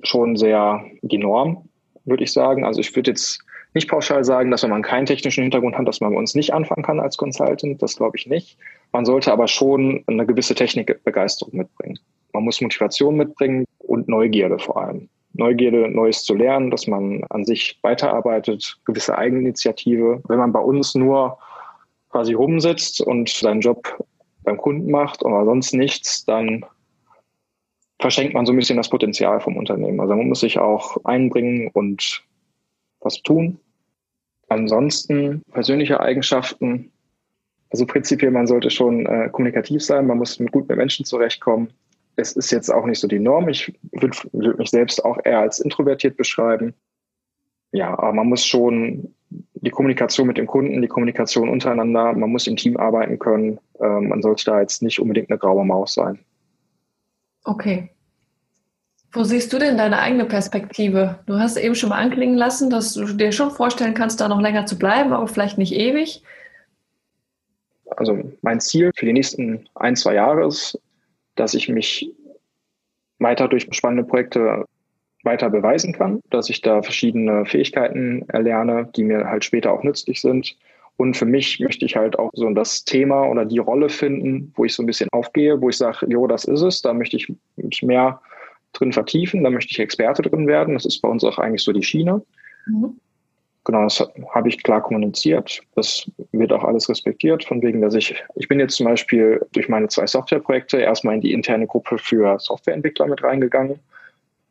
schon 0.03 0.35
sehr 0.35 0.83
die 1.01 1.17
Norm, 1.17 1.69
würde 2.05 2.23
ich 2.23 2.31
sagen. 2.31 2.65
Also 2.65 2.81
ich 2.81 2.95
würde 2.95 3.12
jetzt 3.12 3.43
nicht 3.73 3.89
pauschal 3.89 4.23
sagen, 4.23 4.49
dass 4.51 4.63
wenn 4.63 4.71
man 4.71 4.81
keinen 4.81 5.05
technischen 5.05 5.43
Hintergrund 5.43 5.77
hat, 5.77 5.88
dass 5.88 6.01
man 6.01 6.13
bei 6.13 6.17
uns 6.17 6.35
nicht 6.35 6.53
anfangen 6.53 6.83
kann 6.83 6.99
als 6.99 7.17
Consultant. 7.17 7.81
Das 7.81 7.97
glaube 7.97 8.17
ich 8.17 8.27
nicht. 8.27 8.57
Man 8.91 9.05
sollte 9.05 9.31
aber 9.31 9.47
schon 9.47 10.03
eine 10.07 10.25
gewisse 10.25 10.55
Technikbegeisterung 10.55 11.55
mitbringen. 11.55 11.99
Man 12.33 12.43
muss 12.43 12.62
Motivation 12.62 13.15
mitbringen 13.15 13.65
und 13.79 14.07
Neugierde 14.07 14.57
vor 14.59 14.81
allem. 14.81 15.09
Neugierde, 15.33 15.89
Neues 15.89 16.23
zu 16.23 16.33
lernen, 16.33 16.71
dass 16.71 16.88
man 16.88 17.23
an 17.29 17.45
sich 17.45 17.77
weiterarbeitet, 17.83 18.77
gewisse 18.85 19.17
Eigeninitiative. 19.17 20.21
Wenn 20.27 20.39
man 20.39 20.51
bei 20.51 20.59
uns 20.59 20.95
nur 20.95 21.38
quasi 22.09 22.33
rumsitzt 22.33 23.01
und 23.01 23.29
seinen 23.29 23.62
Job 23.62 24.03
beim 24.43 24.57
Kunden 24.57 24.89
macht 24.89 25.23
oder 25.23 25.45
sonst 25.45 25.73
nichts, 25.73 26.25
dann 26.25 26.65
verschenkt 27.99 28.33
man 28.33 28.45
so 28.45 28.53
ein 28.53 28.55
bisschen 28.55 28.77
das 28.77 28.89
Potenzial 28.89 29.39
vom 29.39 29.57
Unternehmen. 29.57 29.99
Also 29.99 30.15
man 30.15 30.27
muss 30.27 30.39
sich 30.39 30.57
auch 30.57 30.97
einbringen 31.03 31.69
und 31.73 32.23
was 33.01 33.21
tun. 33.21 33.59
Ansonsten 34.47 35.43
persönliche 35.51 35.99
Eigenschaften. 35.99 36.91
Also 37.69 37.85
prinzipiell, 37.85 38.31
man 38.31 38.47
sollte 38.47 38.71
schon 38.71 39.05
äh, 39.05 39.29
kommunikativ 39.31 39.83
sein, 39.83 40.07
man 40.07 40.17
muss 40.17 40.39
mit 40.39 40.51
gut 40.51 40.67
mit 40.67 40.77
Menschen 40.77 41.05
zurechtkommen. 41.05 41.71
Es 42.15 42.33
ist 42.33 42.51
jetzt 42.51 42.69
auch 42.69 42.85
nicht 42.85 42.99
so 42.99 43.07
die 43.07 43.19
Norm. 43.19 43.47
Ich 43.47 43.71
würde 43.91 44.17
würd 44.31 44.57
mich 44.57 44.71
selbst 44.71 45.05
auch 45.05 45.19
eher 45.23 45.39
als 45.39 45.59
introvertiert 45.59 46.17
beschreiben. 46.17 46.73
Ja, 47.71 47.91
aber 47.97 48.13
man 48.13 48.27
muss 48.27 48.45
schon 48.45 49.13
die 49.53 49.69
Kommunikation 49.69 50.25
mit 50.25 50.38
dem 50.38 50.47
Kunden, 50.47 50.81
die 50.81 50.88
Kommunikation 50.88 51.49
untereinander, 51.49 52.13
man 52.13 52.31
muss 52.31 52.47
im 52.47 52.55
Team 52.55 52.77
arbeiten 52.77 53.19
können. 53.19 53.59
Ähm, 53.79 54.09
man 54.09 54.21
sollte 54.21 54.45
da 54.45 54.62
jetzt 54.62 54.81
nicht 54.81 54.99
unbedingt 54.99 55.29
eine 55.29 55.38
graue 55.38 55.65
Maus 55.65 55.93
sein. 55.93 56.19
Okay. 57.49 57.89
Wo 59.12 59.23
siehst 59.23 59.51
du 59.51 59.57
denn 59.57 59.75
deine 59.75 59.97
eigene 59.97 60.25
Perspektive? 60.25 61.17
Du 61.25 61.39
hast 61.39 61.57
eben 61.57 61.73
schon 61.73 61.89
mal 61.89 61.97
anklingen 61.97 62.38
lassen, 62.38 62.69
dass 62.69 62.93
du 62.93 63.05
dir 63.05 63.31
schon 63.31 63.49
vorstellen 63.49 63.95
kannst, 63.95 64.21
da 64.21 64.27
noch 64.27 64.39
länger 64.39 64.67
zu 64.67 64.77
bleiben, 64.77 65.13
aber 65.13 65.27
vielleicht 65.27 65.57
nicht 65.57 65.73
ewig. 65.73 66.21
Also 67.89 68.19
mein 68.43 68.59
Ziel 68.59 68.91
für 68.95 69.07
die 69.07 69.13
nächsten 69.13 69.67
ein, 69.73 69.95
zwei 69.95 70.13
Jahre 70.13 70.45
ist, 70.45 70.79
dass 71.33 71.55
ich 71.55 71.69
mich 71.69 72.13
weiter 73.17 73.47
durch 73.47 73.67
spannende 73.71 74.03
Projekte 74.03 74.65
weiter 75.23 75.49
beweisen 75.49 75.93
kann, 75.93 76.21
dass 76.29 76.51
ich 76.51 76.62
da 76.62 76.83
verschiedene 76.83 77.47
Fähigkeiten 77.47 78.29
erlerne, 78.29 78.91
die 78.95 79.03
mir 79.03 79.25
halt 79.25 79.43
später 79.43 79.73
auch 79.73 79.81
nützlich 79.81 80.21
sind. 80.21 80.55
Und 80.99 81.15
für 81.15 81.25
mich 81.25 81.62
möchte 81.62 81.85
ich 81.85 81.95
halt 81.95 82.19
auch 82.19 82.29
so 82.33 82.49
das 82.49 82.83
Thema 82.83 83.23
oder 83.23 83.45
die 83.45 83.59
Rolle 83.59 83.88
finden, 83.88 84.51
wo 84.57 84.65
ich 84.65 84.73
so 84.73 84.83
ein 84.83 84.85
bisschen 84.85 85.07
aufgehe, 85.13 85.62
wo 85.62 85.69
ich 85.69 85.77
sage, 85.77 86.05
jo, 86.09 86.27
das 86.27 86.43
ist 86.43 86.62
es, 86.62 86.81
da 86.81 86.93
möchte 86.93 87.15
ich 87.15 87.33
mich 87.55 87.81
mehr 87.81 88.19
drin 88.73 88.91
vertiefen, 88.91 89.45
da 89.45 89.49
möchte 89.49 89.71
ich 89.71 89.79
Experte 89.79 90.23
drin 90.23 90.45
werden. 90.45 90.73
Das 90.73 90.85
ist 90.85 91.01
bei 91.01 91.07
uns 91.07 91.23
auch 91.23 91.38
eigentlich 91.38 91.63
so 91.63 91.71
die 91.71 91.83
Schiene. 91.83 92.21
Mhm. 92.67 92.99
Genau, 93.63 93.83
das 93.83 94.05
habe 94.35 94.49
ich 94.49 94.62
klar 94.62 94.83
kommuniziert. 94.83 95.62
Das 95.73 96.12
wird 96.33 96.51
auch 96.51 96.65
alles 96.65 96.89
respektiert, 96.89 97.45
von 97.45 97.62
wegen, 97.62 97.79
dass 97.79 97.93
ich, 97.93 98.21
ich 98.35 98.49
bin 98.49 98.59
jetzt 98.59 98.75
zum 98.75 98.88
Beispiel 98.88 99.39
durch 99.53 99.69
meine 99.69 99.88
zwei 99.88 100.05
Softwareprojekte 100.05 100.81
erstmal 100.81 101.15
in 101.15 101.21
die 101.21 101.31
interne 101.31 101.65
Gruppe 101.65 101.97
für 101.97 102.38
Softwareentwickler 102.39 103.07
mit 103.07 103.23
reingegangen. 103.23 103.79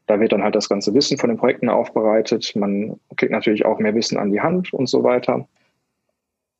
Da 0.07 0.19
wird 0.19 0.33
dann 0.33 0.43
halt 0.43 0.55
das 0.55 0.71
ganze 0.71 0.95
Wissen 0.95 1.19
von 1.19 1.29
den 1.29 1.37
Projekten 1.37 1.69
aufbereitet. 1.69 2.57
Man 2.57 2.99
kriegt 3.17 3.33
natürlich 3.33 3.67
auch 3.67 3.79
mehr 3.79 3.95
Wissen 3.95 4.17
an 4.17 4.33
die 4.33 4.41
Hand 4.41 4.73
und 4.73 4.89
so 4.89 5.05
weiter. 5.05 5.47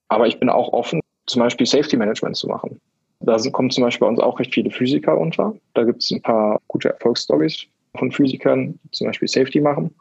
Aber 0.09 0.27
ich 0.27 0.39
bin 0.39 0.49
auch 0.49 0.73
offen, 0.73 1.01
zum 1.27 1.41
Beispiel 1.41 1.67
Safety 1.67 1.97
Management 1.97 2.37
zu 2.37 2.49
machen. 2.49 2.81
Da 3.21 3.37
kommen 3.51 3.71
zum 3.71 3.85
Beispiel 3.85 4.07
bei 4.07 4.11
uns 4.11 4.21
auch 4.21 4.39
recht 4.39 4.55
viele 4.55 4.71
Physiker 4.71 5.19
unter. 5.19 5.55
Da 5.75 5.85
gibt 5.85 6.03
es 6.03 6.11
ein 6.11 6.23
paar 6.23 6.61
gute 6.69 6.91
Erfolgsstories 6.91 7.67
von 7.97 8.13
Physikern, 8.13 8.79
die 8.85 8.91
zum 8.93 9.09
Beispiel 9.09 9.29
Safety 9.29 9.61
machen, 9.61 9.95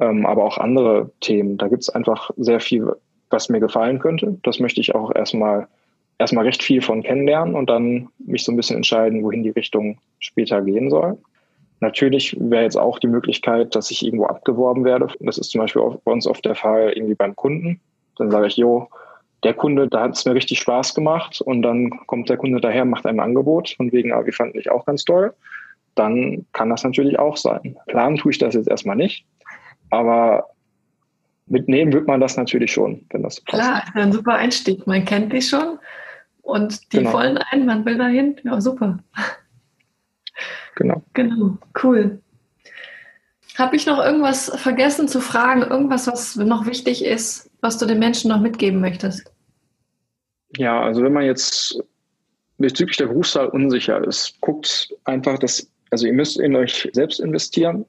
ähm, 0.00 0.24
aber 0.24 0.44
auch 0.44 0.58
andere 0.58 1.10
Themen. 1.20 1.58
Da 1.58 1.68
gibt 1.68 1.82
es 1.82 1.90
einfach 1.90 2.30
sehr 2.36 2.60
viel, 2.60 2.90
was 3.30 3.48
mir 3.48 3.60
gefallen 3.60 3.98
könnte. 3.98 4.38
Das 4.42 4.60
möchte 4.60 4.80
ich 4.80 4.94
auch 4.94 5.14
erstmal 5.14 5.68
erstmal 6.18 6.44
recht 6.44 6.62
viel 6.62 6.80
von 6.80 7.02
kennenlernen 7.02 7.54
und 7.54 7.68
dann 7.68 8.08
mich 8.18 8.44
so 8.44 8.52
ein 8.52 8.56
bisschen 8.56 8.76
entscheiden, 8.76 9.22
wohin 9.24 9.42
die 9.42 9.50
Richtung 9.50 9.98
später 10.18 10.62
gehen 10.62 10.90
soll. 10.90 11.18
Natürlich 11.80 12.36
wäre 12.38 12.62
jetzt 12.62 12.78
auch 12.78 12.98
die 12.98 13.08
Möglichkeit, 13.08 13.74
dass 13.74 13.90
ich 13.90 14.04
irgendwo 14.04 14.26
abgeworben 14.26 14.84
werde. 14.84 15.08
Das 15.20 15.38
ist 15.38 15.50
zum 15.50 15.60
Beispiel 15.60 15.82
bei 16.04 16.12
uns 16.12 16.26
oft 16.26 16.44
der 16.44 16.54
Fall 16.54 16.92
irgendwie 16.94 17.14
beim 17.14 17.36
Kunden. 17.36 17.80
Dann 18.16 18.30
sage 18.30 18.46
ich, 18.46 18.56
jo, 18.56 18.88
der 19.44 19.54
Kunde, 19.54 19.88
da 19.88 20.02
hat 20.02 20.16
es 20.16 20.24
mir 20.24 20.34
richtig 20.34 20.58
Spaß 20.58 20.94
gemacht 20.94 21.40
und 21.40 21.62
dann 21.62 21.90
kommt 22.06 22.28
der 22.28 22.36
Kunde 22.36 22.60
daher, 22.60 22.84
macht 22.84 23.06
einem 23.06 23.20
Angebot 23.20 23.70
von 23.76 23.92
wegen, 23.92 24.12
ah, 24.12 24.24
wir 24.24 24.32
fanden 24.32 24.58
dich 24.58 24.70
auch 24.70 24.86
ganz 24.86 25.04
toll, 25.04 25.34
dann 25.94 26.46
kann 26.52 26.70
das 26.70 26.82
natürlich 26.82 27.18
auch 27.18 27.36
sein. 27.36 27.76
Planen 27.86 28.16
tue 28.16 28.32
ich 28.32 28.38
das 28.38 28.54
jetzt 28.54 28.68
erstmal 28.68 28.96
nicht, 28.96 29.26
aber 29.90 30.48
mitnehmen 31.46 31.92
wird 31.92 32.06
man 32.06 32.20
das 32.20 32.36
natürlich 32.36 32.72
schon, 32.72 33.04
wenn 33.10 33.22
das 33.22 33.40
passt. 33.40 33.62
Klar, 33.62 33.82
ein 33.94 34.12
super 34.12 34.34
Einstieg. 34.34 34.86
Man 34.86 35.04
kennt 35.04 35.32
dich 35.32 35.48
schon 35.48 35.78
und 36.42 36.92
die 36.92 36.98
genau. 36.98 37.12
wollen 37.12 37.38
ein, 37.50 37.66
man 37.66 37.84
will 37.84 37.98
dahin. 37.98 38.36
Ja, 38.44 38.60
super. 38.60 38.98
Genau. 40.76 41.02
Genau, 41.12 41.58
cool. 41.82 42.20
Habe 43.56 43.76
ich 43.76 43.86
noch 43.86 43.98
irgendwas 43.98 44.50
vergessen 44.56 45.06
zu 45.06 45.20
fragen? 45.20 45.62
Irgendwas, 45.62 46.08
was 46.08 46.34
noch 46.34 46.66
wichtig 46.66 47.04
ist, 47.04 47.50
was 47.60 47.78
du 47.78 47.86
den 47.86 48.00
Menschen 48.00 48.28
noch 48.28 48.40
mitgeben 48.40 48.80
möchtest? 48.80 49.33
Ja, 50.56 50.82
also 50.82 51.02
wenn 51.02 51.12
man 51.12 51.24
jetzt 51.24 51.82
bezüglich 52.58 52.96
der 52.96 53.06
Berufswahl 53.06 53.48
unsicher 53.48 54.06
ist, 54.06 54.40
guckt 54.40 54.94
einfach, 55.04 55.38
dass, 55.38 55.70
also 55.90 56.06
ihr 56.06 56.12
müsst 56.12 56.38
in 56.38 56.54
euch 56.54 56.88
selbst 56.92 57.20
investieren. 57.20 57.84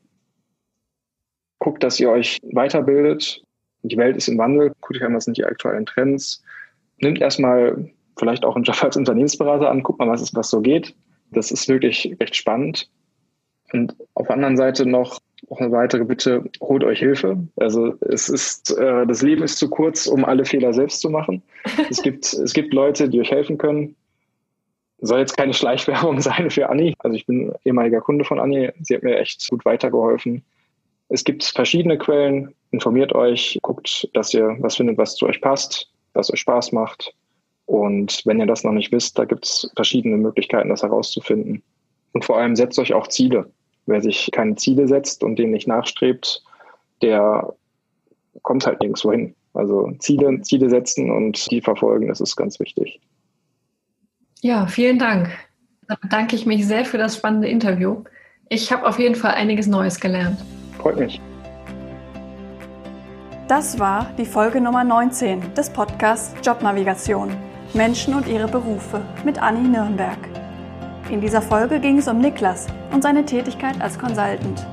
Guckt, 1.60 1.84
dass 1.84 2.00
ihr 2.00 2.10
euch 2.10 2.40
weiterbildet. 2.44 3.42
Die 3.84 3.98
Welt 3.98 4.18
ist 4.18 4.28
im 4.28 4.38
Wandel. 4.38 4.74
Guckt 4.82 4.98
euch 4.98 5.04
an, 5.04 5.16
was 5.16 5.26
sind 5.26 5.38
die 5.38 5.46
aktuellen 5.46 5.86
Trends. 5.86 6.44
Nimmt 6.98 7.22
erstmal 7.22 7.92
vielleicht 8.18 8.46
auch 8.46 8.56
einen 8.56 8.64
Job 8.64 8.84
als 8.84 8.98
Unternehmensberater 8.98 9.70
an. 9.70 9.84
Guckt 9.84 10.00
mal, 10.00 10.08
was, 10.08 10.22
ist, 10.22 10.36
was 10.36 10.50
so 10.50 10.62
geht. 10.62 10.96
Das 11.32 11.52
ist 11.52 11.68
wirklich 11.68 12.16
recht 12.20 12.36
spannend. 12.36 12.90
Und 13.74 13.96
auf 14.14 14.28
der 14.28 14.36
anderen 14.36 14.58
Seite 14.58 14.86
noch 14.86 15.20
auch 15.50 15.60
eine 15.60 15.72
weitere 15.72 16.06
Bitte, 16.06 16.44
holt 16.62 16.84
euch 16.84 17.00
Hilfe. 17.00 17.38
Also 17.58 17.96
es 18.02 18.30
ist, 18.30 18.76
äh, 18.78 19.06
das 19.06 19.22
Leben 19.22 19.44
ist 19.44 19.58
zu 19.58 19.70
kurz, 19.70 20.08
um 20.08 20.26
alle 20.26 20.46
Fehler 20.46 20.74
selbst 20.74 21.02
zu 21.02 21.10
machen. 21.10 21.44
Es 21.90 22.02
gibt, 22.02 22.26
es 22.26 22.54
gibt 22.54 22.74
Leute, 22.74 23.10
die 23.10 23.20
euch 23.20 23.32
helfen 23.32 23.58
können. 23.58 23.96
Soll 25.00 25.20
jetzt 25.20 25.38
keine 25.38 25.54
Schleichwerbung 25.54 26.20
sein 26.22 26.50
für 26.50 26.70
Anni. 26.70 26.96
Also 27.00 27.16
ich 27.16 27.26
bin 27.26 27.54
ehemaliger 27.64 28.02
Kunde 28.02 28.26
von 28.26 28.40
Anni. 28.40 28.72
Sie 28.82 28.96
hat 28.96 29.04
mir 29.04 29.18
echt 29.18 29.50
gut 29.50 29.66
weitergeholfen. 29.66 30.44
Es 31.10 31.24
gibt 31.24 31.44
verschiedene 31.44 31.98
Quellen. 31.98 32.54
Informiert 32.72 33.14
euch, 33.14 33.58
guckt, 33.62 34.10
dass 34.14 34.34
ihr 34.34 34.56
was 34.60 34.76
findet, 34.76 34.98
was 34.98 35.16
zu 35.16 35.28
euch 35.28 35.40
passt, 35.42 35.90
was 36.14 36.32
euch 36.32 36.40
Spaß 36.40 36.72
macht. 36.72 37.14
Und 37.66 38.22
wenn 38.26 38.40
ihr 38.40 38.46
das 38.46 38.64
noch 38.64 38.72
nicht 38.72 38.92
wisst, 38.92 39.18
da 39.18 39.26
gibt 39.26 39.46
es 39.46 39.72
verschiedene 39.76 40.18
Möglichkeiten, 40.18 40.70
das 40.70 40.84
herauszufinden. 40.84 41.64
Und 42.14 42.26
vor 42.26 42.38
allem 42.38 42.56
setzt 42.56 42.80
euch 42.80 42.94
auch 42.94 43.08
Ziele. 43.08 43.50
Wer 43.88 44.02
sich 44.02 44.30
keine 44.32 44.56
Ziele 44.56 44.88
setzt 44.88 45.24
und 45.24 45.38
denen 45.38 45.52
nicht 45.52 45.68
nachstrebt, 45.68 46.44
der 47.02 47.54
kommt 48.42 48.66
halt 48.66 48.80
nirgendwo 48.80 49.12
hin. 49.12 49.36
Also 49.56 49.92
Ziele, 50.00 50.42
Ziele 50.42 50.70
setzen 50.70 51.10
und 51.10 51.50
die 51.50 51.62
verfolgen, 51.62 52.08
das 52.08 52.20
ist 52.20 52.36
ganz 52.36 52.60
wichtig. 52.60 53.00
Ja, 54.42 54.68
vielen 54.68 55.00
Dank. 55.00 55.30
Da 55.88 55.96
bedanke 55.96 56.36
ich 56.36 56.46
mich 56.46 56.68
sehr 56.68 56.86
für 56.86 56.98
das 56.98 57.16
spannende 57.16 57.48
Interview. 57.48 58.04
Ich 58.50 58.72
habe 58.72 58.86
auf 58.86 59.00
jeden 59.00 59.16
Fall 59.16 59.32
einiges 59.32 59.66
Neues 59.68 60.00
gelernt. 60.00 60.44
Freut 60.78 60.98
mich. 60.98 61.22
Das 63.48 63.80
war 63.80 64.12
die 64.18 64.26
Folge 64.26 64.60
Nummer 64.60 64.84
19 64.84 65.54
des 65.54 65.70
Podcasts 65.70 66.36
Jobnavigation. 66.46 67.32
Menschen 67.74 68.14
und 68.16 68.28
ihre 68.28 68.48
Berufe 68.48 69.02
mit 69.24 69.42
Anni 69.42 69.68
Nürnberg. 69.68 70.18
In 71.12 71.22
dieser 71.22 71.42
Folge 71.42 71.80
ging 71.80 72.00
es 72.00 72.08
um 72.08 72.20
Niklas 72.20 72.68
und 72.92 73.04
seine 73.04 73.26
Tätigkeit 73.26 73.80
als 73.82 74.00
Consultant. 74.00 74.66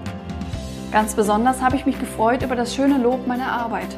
Ganz 0.90 1.14
besonders 1.14 1.60
habe 1.60 1.76
ich 1.76 1.84
mich 1.84 1.98
gefreut 1.98 2.42
über 2.42 2.56
das 2.56 2.74
schöne 2.74 2.98
Lob 2.98 3.26
meiner 3.26 3.50
Arbeit. 3.50 3.96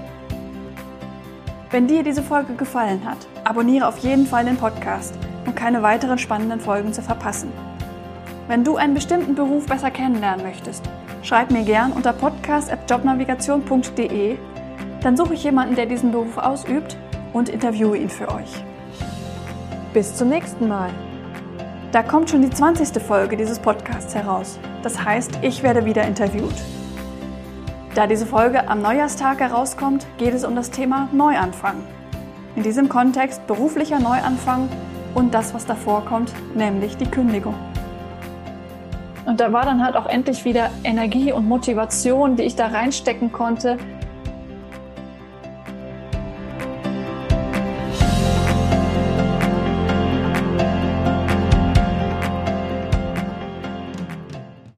Wenn 1.74 1.88
dir 1.88 2.04
diese 2.04 2.22
Folge 2.22 2.54
gefallen 2.54 3.02
hat, 3.04 3.18
abonniere 3.42 3.88
auf 3.88 3.98
jeden 3.98 4.28
Fall 4.28 4.44
den 4.44 4.56
Podcast, 4.56 5.12
um 5.44 5.56
keine 5.56 5.82
weiteren 5.82 6.18
spannenden 6.18 6.60
Folgen 6.60 6.92
zu 6.92 7.02
verpassen. 7.02 7.50
Wenn 8.46 8.62
du 8.62 8.76
einen 8.76 8.94
bestimmten 8.94 9.34
Beruf 9.34 9.66
besser 9.66 9.90
kennenlernen 9.90 10.46
möchtest, 10.46 10.84
schreib 11.24 11.50
mir 11.50 11.64
gern 11.64 11.90
unter 11.90 12.12
podcast.jobnavigation.de 12.12 14.38
dann 15.02 15.16
suche 15.16 15.34
ich 15.34 15.42
jemanden, 15.42 15.74
der 15.74 15.86
diesen 15.86 16.12
Beruf 16.12 16.38
ausübt 16.38 16.96
und 17.32 17.48
interviewe 17.48 17.98
ihn 17.98 18.08
für 18.08 18.28
euch. 18.28 18.62
Bis 19.92 20.14
zum 20.14 20.28
nächsten 20.28 20.68
Mal. 20.68 20.90
Da 21.90 22.04
kommt 22.04 22.30
schon 22.30 22.42
die 22.42 22.50
20. 22.50 23.02
Folge 23.02 23.36
dieses 23.36 23.58
Podcasts 23.58 24.14
heraus. 24.14 24.60
Das 24.84 25.04
heißt, 25.04 25.40
ich 25.42 25.64
werde 25.64 25.84
wieder 25.84 26.04
interviewt. 26.04 26.54
Da 27.94 28.08
diese 28.08 28.26
Folge 28.26 28.68
am 28.68 28.82
Neujahrstag 28.82 29.38
herauskommt, 29.38 30.04
geht 30.18 30.34
es 30.34 30.42
um 30.42 30.56
das 30.56 30.72
Thema 30.72 31.08
Neuanfang. 31.12 31.76
In 32.56 32.64
diesem 32.64 32.88
Kontext 32.88 33.46
beruflicher 33.46 34.00
Neuanfang 34.00 34.68
und 35.14 35.32
das, 35.32 35.54
was 35.54 35.64
davor 35.64 36.04
kommt, 36.04 36.32
nämlich 36.56 36.96
die 36.96 37.06
Kündigung. 37.06 37.54
Und 39.26 39.38
da 39.38 39.52
war 39.52 39.64
dann 39.64 39.84
halt 39.84 39.94
auch 39.94 40.06
endlich 40.06 40.44
wieder 40.44 40.70
Energie 40.82 41.30
und 41.30 41.46
Motivation, 41.46 42.34
die 42.34 42.42
ich 42.42 42.56
da 42.56 42.66
reinstecken 42.66 43.30
konnte, 43.30 43.78